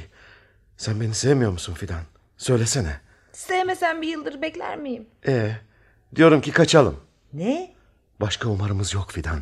[0.76, 2.02] sen beni sevmiyor musun Fidan?
[2.36, 3.00] Söylesene.
[3.32, 5.06] Sevmesen bir yıldır bekler miyim?
[5.26, 5.52] Ee,
[6.14, 7.00] diyorum ki kaçalım.
[7.32, 7.74] Ne?
[8.20, 9.38] Başka umarımız yok Fidan.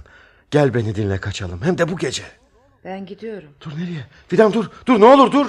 [0.50, 1.62] Gel beni dinle kaçalım.
[1.62, 2.22] Hem de bu gece.
[2.84, 3.48] Ben gidiyorum.
[3.60, 4.06] Dur nereye?
[4.28, 4.70] Fidan dur.
[4.86, 5.46] Dur ne olur dur.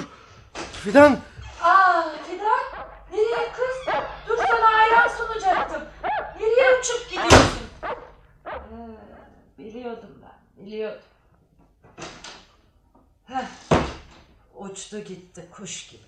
[0.84, 1.18] Fidan.
[1.62, 3.94] Aa Fidan nereye kız?
[4.28, 5.82] Dur sana ayran sunacaktım.
[6.40, 7.62] Nereye uçup gidiyorsun?
[8.46, 8.50] Ee,
[9.58, 11.00] biliyordum ben biliyordum.
[13.24, 13.46] Heh,
[14.54, 16.02] uçtu gitti kuş gibi.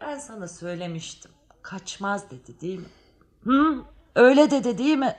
[0.00, 1.30] Ben sana söylemiştim.
[1.62, 2.86] Kaçmaz dedi değil mi?
[3.44, 3.82] Hı?
[4.14, 5.16] Öyle dedi değil mi?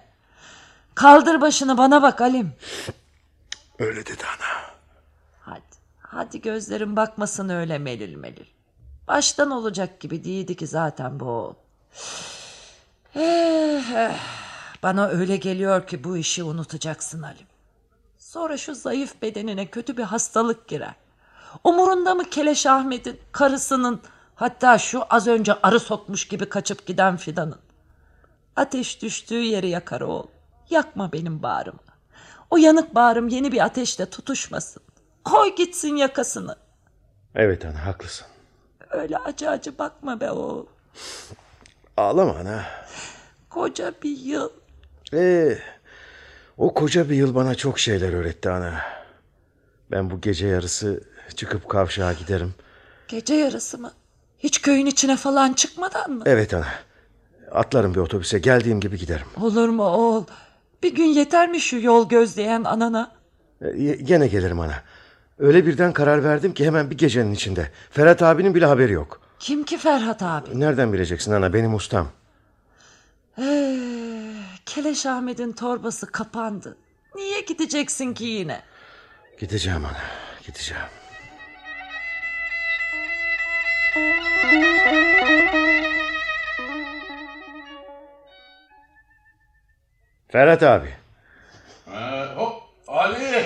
[0.96, 2.54] Kaldır başını bana bak Alim.
[3.80, 4.76] Öyle dedi ana.
[5.42, 5.62] Hadi,
[6.00, 8.46] hadi gözlerin bakmasın öyle melil melil.
[9.08, 11.54] Baştan olacak gibi değildi ki zaten bu oğul.
[13.16, 14.45] Eh, eh.
[14.86, 17.48] Bana öyle geliyor ki bu işi unutacaksın Halim.
[18.18, 20.96] Sonra şu zayıf bedenine kötü bir hastalık girer.
[21.64, 24.02] Umurunda mı Keleş Ahmet'in, karısının,
[24.36, 27.60] hatta şu az önce arı sokmuş gibi kaçıp giden Fidan'ın?
[28.56, 30.28] Ateş düştüğü yeri yakar oğul.
[30.70, 31.80] Yakma benim bağrımı.
[32.50, 34.84] O yanık bağrım yeni bir ateşle tutuşmasın.
[35.24, 36.56] Koy gitsin yakasını.
[37.36, 38.28] Evet ana haklısın.
[38.90, 40.66] Öyle acı acı bakma be oğul.
[41.98, 42.64] Ağlama ana.
[43.50, 44.50] Koca bir yıl.
[45.14, 45.58] Ee,
[46.58, 48.74] o koca bir yıl bana çok şeyler öğretti ana.
[49.92, 51.04] Ben bu gece yarısı
[51.36, 52.54] çıkıp kavşağa giderim.
[53.08, 53.92] Gece yarısı mı?
[54.40, 56.24] Hiç köyün içine falan çıkmadan mı?
[56.26, 56.68] Evet ana.
[57.52, 59.26] Atlarım bir otobüse geldiğim gibi giderim.
[59.42, 60.24] Olur mu oğul?
[60.84, 63.12] Bir gün yeter mi şu yol gözleyen anana?
[63.62, 64.74] Ee, gene gelirim ana.
[65.40, 67.70] Öyle birden karar verdim ki hemen bir gecenin içinde.
[67.92, 69.22] Ferhat abinin bile haberi yok.
[69.40, 70.60] Kim ki Ferhat abi?
[70.60, 72.08] Nereden bileceksin ana benim ustam.
[73.40, 73.44] Ee,
[74.76, 76.78] Keleş Ahmet'in torbası kapandı.
[77.16, 78.62] Niye gideceksin ki yine?
[79.40, 80.02] Gideceğim ana
[80.46, 80.84] gideceğim.
[90.28, 90.94] Ferhat abi.
[91.88, 93.46] Ee, hop Ali.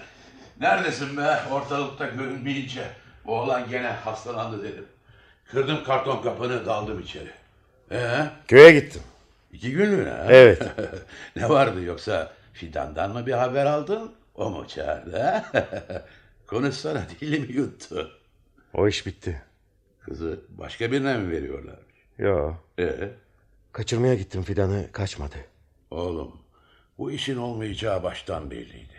[0.60, 1.38] Neredesin be?
[1.50, 2.84] Ortalıkta görünmeyince.
[3.26, 4.86] Bu oğlan gene hastalandı dedim.
[5.50, 7.30] Kırdım karton kapını daldım içeri.
[7.92, 9.02] Ee, Köye gittim.
[9.52, 10.26] İki günlüğüne ha?
[10.28, 10.62] Evet.
[11.36, 14.12] ne vardı yoksa Fidan'dan mı bir haber aldın?
[14.34, 15.44] O mu çağırdı ha?
[16.46, 18.10] Konuşsana dilimi yuttu.
[18.74, 19.42] O iş bitti.
[20.00, 21.94] Kızı başka birine mi veriyorlarmış?
[22.18, 22.52] Yo.
[22.78, 23.08] Ee,
[23.72, 25.36] Kaçırmaya gittim Fidan'ı kaçmadı.
[25.90, 26.40] oğlum
[26.98, 28.94] bu işin olmayacağı baştan belliydi.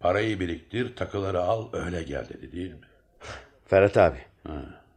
[0.00, 2.80] Parayı biriktir takıları al öyle gel dedi değil mi?
[3.66, 4.18] Ferhat abi.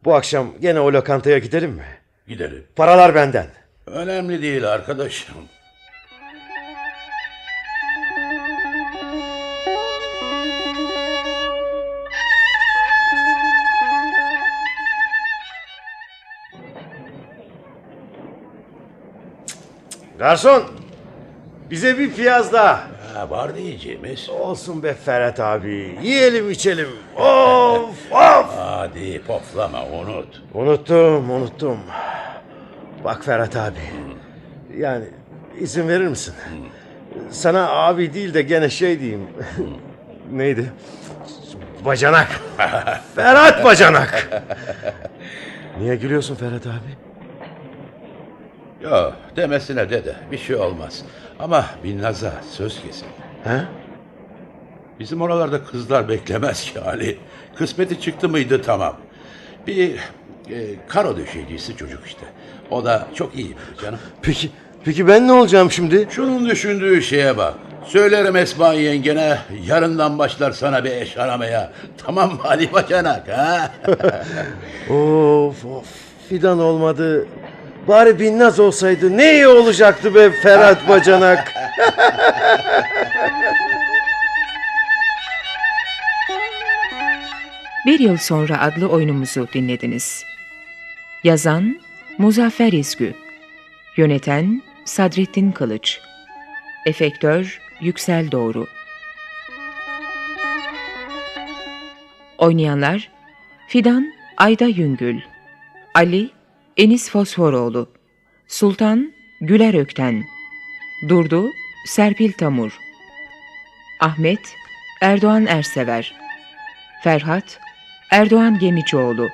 [0.04, 1.84] Bu akşam gene o lokantaya gidelim mi?
[2.28, 2.66] Gidelim.
[2.76, 3.46] Paralar benden.
[3.86, 5.34] Önemli değil arkadaşım.
[20.18, 20.62] Garson.
[21.70, 22.88] Bize bir piyaz daha.
[23.14, 24.30] Ha, var diyeceğimiz.
[24.30, 25.98] Olsun be Ferhat abi.
[26.02, 26.88] Yiyelim içelim.
[27.16, 28.56] Of of.
[28.56, 30.42] Hadi poflama unut.
[30.54, 31.78] Unuttum unuttum.
[33.06, 33.78] Bak Ferhat abi.
[34.78, 35.04] Yani
[35.60, 36.34] izin verir misin?
[37.30, 39.28] Sana abi değil de gene şey diyeyim.
[40.32, 40.72] Neydi?
[41.84, 42.28] Bacanak.
[43.14, 44.28] Ferhat Bacanak.
[45.78, 46.96] Niye gülüyorsun Ferhat abi?
[48.80, 51.02] Yo demesine de de bir şey olmaz.
[51.38, 53.08] Ama Binnaz'a söz kesin.
[53.44, 53.60] He?
[55.00, 57.18] Bizim oralarda kızlar beklemez ki Ali.
[57.56, 58.96] Kısmeti çıktı mıydı tamam.
[59.66, 59.96] Bir
[60.50, 62.26] e, karo döşecisi çocuk işte.
[62.70, 63.98] O da çok iyi canım.
[64.22, 64.50] Peki,
[64.84, 66.06] peki ben ne olacağım şimdi?
[66.10, 67.54] Şunun düşündüğü şeye bak.
[67.86, 71.72] Söylerim Esma yengene yarından başlar sana bir eş aramaya.
[72.06, 73.70] Tamam mı Ali Bacanak ha?
[74.94, 75.86] Of of.
[76.28, 77.26] Fidan olmadı.
[77.88, 81.52] Bari Binnaz olsaydı ne iyi olacaktı be Ferhat Bacanak.
[87.86, 90.24] Bir Yıl Sonra adlı oyunumuzu dinlediniz.
[91.24, 91.80] Yazan
[92.18, 93.14] Muzaffer İzgü
[93.96, 96.00] Yöneten Sadrettin Kılıç.
[96.86, 98.66] Efektör Yüksel Doğru.
[102.38, 103.10] Oynayanlar
[103.68, 105.20] Fidan Ayda Yüngül
[105.94, 106.30] Ali
[106.76, 107.92] Enis Fosforoğlu
[108.48, 110.24] Sultan Güler Ökten
[111.08, 111.50] Durdu
[111.86, 112.78] Serpil Tamur
[114.00, 114.56] Ahmet
[115.02, 116.14] Erdoğan Ersever
[117.02, 117.58] Ferhat
[118.10, 119.28] Erdoğan Gemicioğlu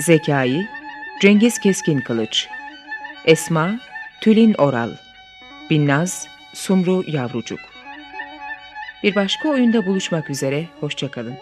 [0.00, 0.66] Zekai
[1.20, 2.48] Cengiz Keskin Kılıç
[3.24, 3.80] Esma
[4.20, 4.90] Tülin Oral
[5.70, 7.60] Binnaz Sumru Yavrucuk
[9.02, 11.34] Bir başka oyunda buluşmak üzere, hoşçakalın.